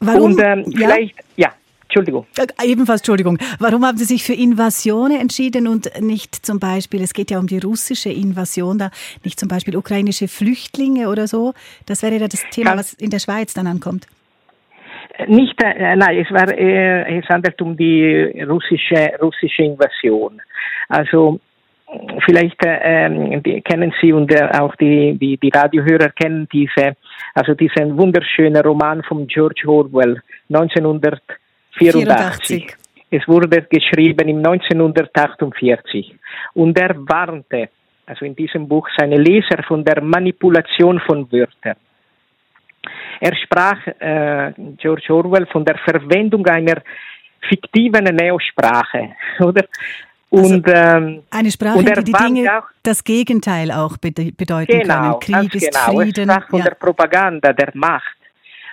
Warum? 0.00 0.32
Und 0.32 0.42
ähm, 0.42 0.64
vielleicht, 0.76 1.14
ja. 1.36 1.52
Entschuldigung. 1.94 2.26
Äh, 2.36 2.72
ebenfalls, 2.72 3.02
Entschuldigung. 3.02 3.38
Warum 3.60 3.84
haben 3.84 3.96
Sie 3.98 4.04
sich 4.04 4.24
für 4.24 4.32
Invasionen 4.32 5.20
entschieden 5.20 5.68
und 5.68 5.88
nicht 6.00 6.34
zum 6.34 6.58
Beispiel, 6.58 7.00
es 7.02 7.14
geht 7.14 7.30
ja 7.30 7.38
um 7.38 7.46
die 7.46 7.60
russische 7.60 8.10
Invasion 8.10 8.78
da, 8.78 8.90
nicht 9.22 9.38
zum 9.38 9.48
Beispiel 9.48 9.76
ukrainische 9.76 10.26
Flüchtlinge 10.26 11.08
oder 11.08 11.28
so? 11.28 11.54
Das 11.86 12.02
wäre 12.02 12.16
ja 12.16 12.26
das 12.26 12.44
Thema, 12.50 12.76
was 12.76 12.94
in 12.94 13.10
der 13.10 13.20
Schweiz 13.20 13.54
dann 13.54 13.68
ankommt. 13.68 14.08
Nicht, 15.28 15.54
äh, 15.62 15.94
nein, 15.94 16.18
es 16.18 16.32
war, 16.32 16.48
äh, 16.58 17.18
es 17.18 17.28
handelt 17.28 17.62
um 17.62 17.76
die 17.76 18.42
russische, 18.42 19.12
russische 19.22 19.62
Invasion. 19.62 20.42
Also, 20.88 21.38
vielleicht 22.26 22.60
äh, 22.64 23.40
die, 23.40 23.60
kennen 23.60 23.94
Sie 24.00 24.12
und 24.12 24.32
äh, 24.32 24.48
auch 24.58 24.74
die, 24.74 25.16
die, 25.16 25.36
die 25.36 25.50
Radiohörer 25.54 26.08
kennen 26.08 26.48
diese, 26.52 26.96
also 27.34 27.54
diesen 27.54 27.96
wunderschönen 27.96 28.60
Roman 28.62 29.04
von 29.04 29.28
George 29.28 29.62
Orwell, 29.68 30.20
1900 30.48 31.22
84. 31.78 32.76
Es 33.10 33.28
wurde 33.28 33.62
geschrieben 33.62 34.28
im 34.28 34.38
1948 34.38 36.14
und 36.54 36.78
er 36.78 36.96
warnte, 36.96 37.68
also 38.06 38.24
in 38.24 38.34
diesem 38.34 38.66
Buch, 38.66 38.88
seine 38.96 39.16
Leser 39.16 39.62
von 39.66 39.84
der 39.84 40.02
Manipulation 40.02 41.00
von 41.00 41.30
Wörtern. 41.30 41.76
Er 43.20 43.34
sprach, 43.36 43.86
äh, 43.86 44.52
George 44.76 45.06
Orwell, 45.10 45.46
von 45.46 45.64
der 45.64 45.78
Verwendung 45.78 46.44
einer 46.46 46.82
fiktiven 47.48 48.04
Neosprache, 48.04 49.14
oder? 49.40 49.64
Also 50.30 50.54
und, 50.54 50.64
ähm, 50.66 51.22
eine 51.30 51.50
Sprache, 51.50 51.78
und 51.78 51.88
die 51.88 52.04
die 52.04 52.12
Dinge 52.12 52.58
auch, 52.58 52.64
das 52.82 53.04
Gegenteil 53.04 53.70
auch 53.70 53.96
bedeuten 53.98 54.80
genau, 54.80 55.20
können. 55.20 55.48
Krieg 55.48 55.54
ist 55.62 55.72
genau. 55.72 56.00
Frieden. 56.00 56.28
Er 56.28 56.34
sprach 56.34 56.50
von 56.50 56.58
ja. 56.58 56.64
der 56.64 56.74
Propaganda, 56.74 57.52
der 57.52 57.70
Macht. 57.74 58.16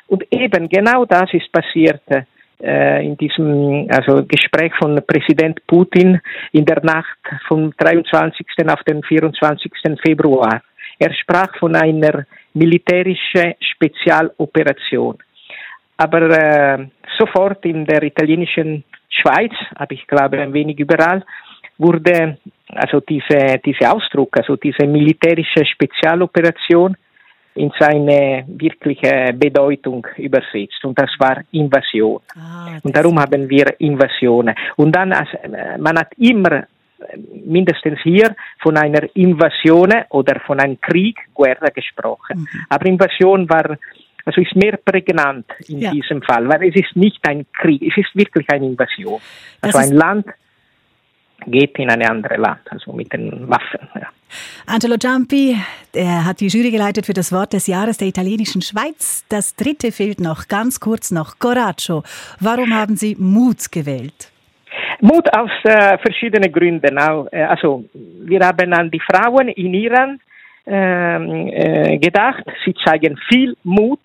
Und 0.07 0.23
eben 0.31 0.67
genau 0.67 1.05
das 1.05 1.31
ist 1.33 1.51
passiert 1.51 2.01
äh, 2.07 2.23
in 2.63 3.17
diesem 3.17 3.87
also 3.89 4.23
Gespräch 4.25 4.73
von 4.79 5.01
Präsident 5.05 5.65
Putin 5.67 6.19
in 6.51 6.65
der 6.65 6.83
Nacht 6.83 7.19
vom 7.47 7.73
23. 7.77 8.45
auf 8.67 8.83
den 8.83 9.01
24. 9.03 9.71
Februar. 10.03 10.61
Er 10.99 11.13
sprach 11.13 11.55
von 11.57 11.75
einer 11.75 12.25
militärischen 12.53 13.55
Spezialoperation. 13.59 15.17
Aber 15.97 16.21
äh, 16.29 16.87
sofort 17.17 17.65
in 17.65 17.85
der 17.85 18.03
italienischen 18.03 18.83
Schweiz, 19.09 19.53
aber 19.75 19.91
ich 19.93 20.05
glaube 20.07 20.39
ein 20.39 20.53
wenig 20.53 20.79
überall, 20.79 21.23
wurde 21.77 22.37
also 22.73 22.99
diese, 23.01 23.59
diese 23.65 23.91
Ausdruck, 23.91 24.37
also 24.37 24.55
diese 24.55 24.87
militärische 24.87 25.65
Spezialoperation 25.65 26.95
in 27.55 27.71
seine 27.79 28.45
wirkliche 28.47 29.33
Bedeutung 29.33 30.07
übersetzt. 30.17 30.83
Und 30.83 30.97
das 30.97 31.09
war 31.19 31.41
Invasion. 31.51 32.21
Ah, 32.35 32.77
und 32.81 32.95
darum 32.95 33.19
haben 33.19 33.49
wir 33.49 33.79
Invasionen. 33.79 34.55
Und 34.77 34.95
dann, 34.95 35.11
also, 35.11 35.37
man 35.77 35.99
hat 35.99 36.13
immer 36.17 36.65
mindestens 37.45 37.99
hier 38.03 38.35
von 38.59 38.77
einer 38.77 39.03
Invasion 39.15 39.91
oder 40.09 40.39
von 40.41 40.59
einem 40.59 40.79
Krieg, 40.79 41.17
Guerra 41.33 41.67
gesprochen. 41.67 42.39
Mhm. 42.39 42.47
Aber 42.69 42.85
Invasion 42.85 43.49
war, 43.49 43.77
also 44.25 44.41
ist 44.41 44.55
mehr 44.55 44.77
prägnant 44.77 45.45
in 45.67 45.79
ja. 45.79 45.91
diesem 45.91 46.21
Fall, 46.21 46.47
weil 46.47 46.69
es 46.69 46.75
ist 46.75 46.95
nicht 46.95 47.19
ein 47.27 47.45
Krieg, 47.53 47.81
es 47.81 47.97
ist 47.97 48.15
wirklich 48.15 48.47
eine 48.49 48.67
Invasion. 48.67 49.19
Also 49.61 49.79
ein 49.79 49.91
Land 49.91 50.27
geht 51.47 51.77
in 51.79 51.89
ein 51.89 52.01
anderes 52.03 52.37
Land, 52.37 52.61
also 52.69 52.93
mit 52.93 53.11
den 53.13 53.49
Waffen. 53.49 53.87
Ja. 53.95 54.07
Angelo 54.65 54.95
Giampi, 54.97 55.57
er 55.93 56.25
hat 56.25 56.39
die 56.39 56.47
Jury 56.47 56.71
geleitet 56.71 57.05
für 57.05 57.13
das 57.13 57.31
Wort 57.31 57.53
des 57.53 57.67
Jahres 57.67 57.97
der 57.97 58.07
italienischen 58.07 58.61
Schweiz. 58.61 59.25
Das 59.29 59.55
dritte 59.55 59.91
fehlt 59.91 60.19
noch, 60.19 60.47
ganz 60.47 60.79
kurz 60.79 61.11
noch, 61.11 61.39
Coraggio. 61.39 62.03
Warum 62.39 62.73
haben 62.73 62.95
Sie 62.95 63.15
Mut 63.19 63.71
gewählt? 63.71 64.31
Mut 65.01 65.27
aus 65.35 65.51
äh, 65.63 65.97
verschiedenen 65.97 66.51
Gründen. 66.51 66.97
Äh, 66.97 67.43
also, 67.43 67.85
wir 67.93 68.39
haben 68.39 68.73
an 68.73 68.89
die 68.89 69.01
Frauen 69.01 69.49
in 69.49 69.73
Iran 69.73 70.19
ähm, 70.65 71.47
äh, 71.47 71.97
gedacht. 71.97 72.43
Sie 72.63 72.73
zeigen 72.85 73.17
viel 73.29 73.57
Mut. 73.63 73.99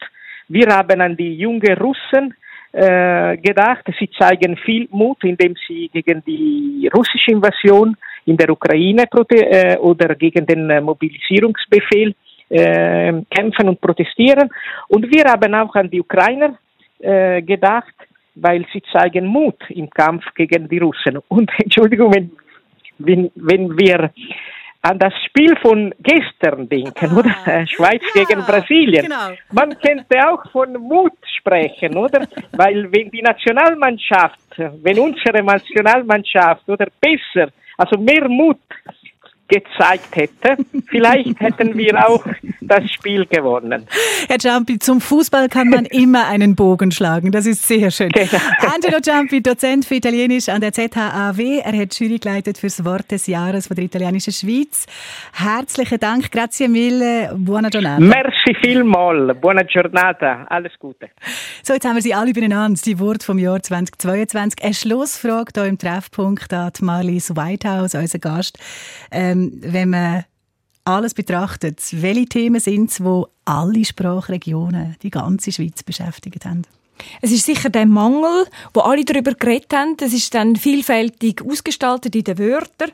Wir 0.49 0.69
haben 0.75 1.01
an 1.01 1.17
die 1.17 1.35
jungen 1.35 1.77
Russen 1.77 2.35
gedacht. 2.77 3.85
Sie 3.99 4.11
zeigen 4.19 4.57
viel 4.59 4.87
Mut, 4.91 5.25
indem 5.25 5.55
sie 5.67 5.89
gegen 5.93 6.23
die 6.25 6.91
russische 6.95 7.31
Invasion 7.31 7.97
in 8.27 8.37
der 8.37 8.51
Ukraine 8.51 9.05
äh, 9.31 9.77
oder 9.79 10.15
gegen 10.15 10.45
den 10.47 10.69
äh, 10.69 10.81
Mobilisierungsbefehl 10.81 12.15
äh, 12.49 13.13
kämpfen 13.31 13.69
und 13.69 13.81
protestieren. 13.81 14.49
Und 14.89 15.11
wir 15.11 15.25
haben 15.25 15.55
auch 15.55 15.75
an 15.75 15.91
die 15.91 16.01
Ukrainer 16.01 16.59
äh, 16.99 17.41
gedacht, 17.43 17.95
weil 18.35 18.67
sie 18.73 18.83
zeigen 18.93 19.27
Mut 19.27 19.59
im 19.71 19.89
Kampf 19.91 20.25
gegen 20.35 20.69
die 20.69 20.79
Russen. 20.79 21.19
Und 21.29 21.51
Entschuldigung, 21.59 22.15
wenn, 22.15 22.31
wenn, 22.99 23.31
wenn 23.35 23.79
wir 23.79 24.11
an 24.87 24.99
das 25.01 25.13
Spiel 25.27 25.57
von 25.57 25.93
gestern 25.99 26.69
denken, 26.69 27.11
ah, 27.11 27.19
oder? 27.19 27.67
Schweiz 27.67 28.03
ja, 28.15 28.23
gegen 28.23 28.43
Brasilien. 28.43 29.05
Genau. 29.05 29.31
Man 29.51 29.77
könnte 29.81 30.17
auch 30.29 30.49
von 30.53 30.73
Mut 30.75 31.13
sprechen, 31.39 31.97
oder? 31.97 32.27
Weil 32.53 32.91
wenn 32.93 33.11
die 33.11 33.23
Nationalmannschaft, 33.23 34.39
wenn 34.57 34.99
unsere 35.01 35.43
Nationalmannschaft 35.43 36.69
oder 36.69 36.87
besser, 37.01 37.51
also 37.77 37.99
mehr 38.01 38.29
Mut 38.29 38.59
gezeigt 39.49 40.17
hätte, 40.17 40.57
vielleicht 40.89 41.39
hätten 41.41 41.77
wir 41.77 42.09
auch 42.09 42.25
das 42.61 42.91
Spiel 42.91 43.27
gewonnen. 43.27 43.87
Herr 44.29 44.39
Giampi, 44.39 44.79
zum 44.79 45.01
Fußball 45.01 45.49
kann 45.49 45.69
man 45.69 45.85
immer 45.87 46.27
einen 46.27 46.57
Bogen 46.57 46.91
schlagen. 46.91 47.31
Das 47.31 47.47
ist 47.47 47.67
sehr 47.67 47.91
schön. 47.91 48.11
Genau. 48.11 48.43
Angelo 48.75 48.99
Giampi, 49.01 49.43
Dozent 49.43 49.85
für 49.85 49.95
Italienisch 49.95 50.49
an 50.49 50.61
der 50.61 50.73
ZHAW. 50.73 51.61
Er 51.65 51.79
hat 51.81 51.99
Jury 51.99 52.19
geleitet 52.19 52.59
fürs 52.59 52.85
Wort 52.85 53.11
des 53.11 53.27
Jahres 53.27 53.69
von 53.69 53.77
der 53.77 53.85
italienischen 53.85 54.33
Schweiz. 54.33 54.87
Herzlichen 55.33 56.01
Dank. 56.01 56.31
Grazie 56.33 56.69
mille. 56.69 57.33
Buona 57.37 57.69
giornata. 57.69 58.01
Merci 58.01 58.57
vielmals. 58.61 59.39
Buona 59.41 59.63
giornata. 59.63 60.45
Alles 60.49 60.73
Gute. 60.79 61.11
So, 61.63 61.75
jetzt 61.75 61.87
haben 61.87 61.95
wir 61.95 62.03
Sie 62.03 62.15
alle 62.15 62.33
beieinander. 62.33 62.81
Die 62.85 62.99
Wort 62.99 63.23
vom 63.23 63.39
Jahr 63.39 63.63
2022. 63.63 64.63
Eine 64.63 64.75
Schlussfrage 64.75 65.53
hier 65.55 65.65
im 65.65 65.79
Treffpunkt 65.79 66.53
an 66.53 66.73
Marlies 66.81 67.35
Whitehouse, 67.37 67.95
unser 67.95 68.19
Gast. 68.19 68.59
Ähm, 69.11 69.36
wenn 69.61 69.91
man 69.91 70.25
alles 70.85 71.15
betrachtet, 71.15 71.81
welche 71.93 72.27
Themen 72.27 72.61
sind 72.61 72.91
es, 72.91 72.99
die 72.99 73.25
alle 73.45 73.85
Sprachregionen, 73.85 74.97
die 75.03 75.11
ganze 75.11 75.53
Schweiz 75.53 75.83
beschäftigt 75.83 76.45
haben? 76.45 76.63
Es 77.23 77.31
ist 77.31 77.47
sicher 77.47 77.71
der 77.71 77.87
Mangel, 77.87 78.47
wo 78.75 78.81
alle 78.81 79.05
darüber 79.05 79.35
geredet 79.35 79.73
haben. 79.73 79.97
Das 79.97 80.13
ist 80.13 80.35
dann 80.35 80.57
vielfältig 80.57 81.43
ausgestaltet 81.43 82.15
in 82.15 82.25
den 82.25 82.39
Wörtern. 82.39 82.93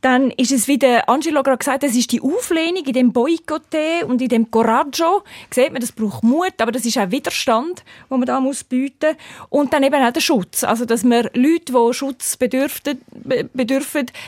Dann 0.00 0.30
ist 0.30 0.52
es, 0.52 0.68
wie 0.68 0.78
der 0.78 1.08
Angelo 1.08 1.42
gerade 1.42 1.58
gesagt 1.58 1.82
hat, 1.82 1.90
es 1.90 1.96
ist 1.96 2.12
die 2.12 2.20
Auflehnung 2.20 2.84
in 2.84 2.92
dem 2.92 3.12
Boycotté 3.12 4.04
und 4.04 4.20
in 4.22 4.28
dem 4.28 4.50
Coraggio. 4.50 5.22
Sieht 5.50 5.72
man, 5.72 5.80
das 5.80 5.92
braucht 5.92 6.22
Mut, 6.22 6.54
aber 6.58 6.72
das 6.72 6.84
ist 6.84 6.98
auch 6.98 7.10
Widerstand, 7.10 7.84
wo 8.08 8.16
man 8.16 8.26
da 8.26 8.40
muss 8.40 8.64
bieten. 8.64 9.16
Und 9.48 9.72
dann 9.72 9.82
eben 9.82 10.02
auch 10.02 10.12
der 10.12 10.20
Schutz. 10.20 10.64
Also, 10.64 10.84
dass 10.84 11.04
man 11.04 11.28
Leute, 11.34 11.72
die 11.72 11.94
Schutz 11.94 12.36
bedürfen 12.36 13.00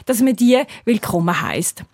dass 0.06 0.20
man 0.20 0.36
die 0.36 0.62
willkommen 0.84 1.40
heisst. 1.40 1.84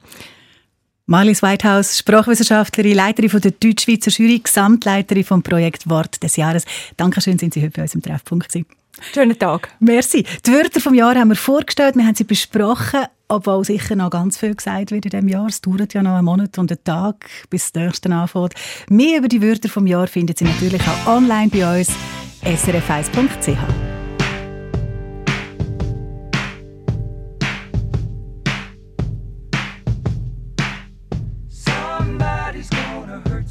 Marlies 1.11 1.43
Whitehouse, 1.43 1.99
Sprachwissenschaftlerin, 1.99 2.95
Leiterin 2.95 3.31
von 3.31 3.41
der 3.41 3.51
Deutschschweizer 3.51 4.13
Jury, 4.13 4.39
Gesamtleiterin 4.39 5.25
vom 5.25 5.43
Projekt 5.43 5.91
Wort 5.91 6.23
des 6.23 6.37
Jahres. 6.37 6.65
Dankeschön, 6.97 7.37
sind 7.37 7.53
Sie 7.53 7.61
heute 7.61 7.73
bei 7.73 7.83
uns 7.83 7.97
im 7.97 8.03
Treffpunkt 8.03 8.49
gewesen. 8.49 8.65
Schönen 9.13 9.37
Tag. 9.37 9.71
Merci. 9.81 10.25
Die 10.47 10.53
Wörter 10.53 10.79
vom 10.79 10.95
Jahr 10.95 11.17
haben 11.17 11.31
wir 11.31 11.35
vorgestellt, 11.35 11.97
wir 11.97 12.07
haben 12.07 12.15
sie 12.15 12.23
besprochen, 12.23 13.01
obwohl 13.27 13.65
sicher 13.65 13.97
noch 13.97 14.11
ganz 14.11 14.39
viel 14.39 14.55
gesagt 14.55 14.93
wird 14.93 15.05
in 15.05 15.11
diesem 15.11 15.27
Jahr. 15.27 15.49
Es 15.49 15.61
dauert 15.61 15.95
ja 15.95 16.03
noch 16.05 16.15
einen 16.15 16.27
Monat 16.27 16.57
und 16.59 16.71
einen 16.71 16.85
Tag, 16.85 17.29
bis 17.51 17.73
das 17.73 17.83
nächste 17.83 18.15
anfängt. 18.15 18.55
Mehr 18.89 19.19
über 19.19 19.27
die 19.27 19.43
Wörter 19.43 19.69
vom 19.69 19.89
Jahr 19.89 20.07
finden 20.07 20.37
Sie 20.37 20.45
natürlich 20.45 20.83
auch 20.83 21.17
online 21.17 21.49
bei 21.49 21.81
uns, 21.81 21.91
srf1.ch. 22.45 24.00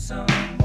song. 0.09 0.58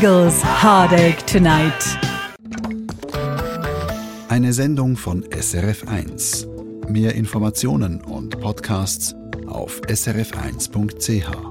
Eagles 0.00 0.44
Heartache 0.44 1.16
Tonight. 1.26 1.98
Eine 4.28 4.52
Sendung 4.52 4.96
von 4.96 5.24
SRF1. 5.24 6.46
Mehr 6.88 7.16
Informationen 7.16 8.00
und 8.02 8.38
Podcasts 8.38 9.16
auf 9.48 9.80
srf1.ch. 9.88 11.47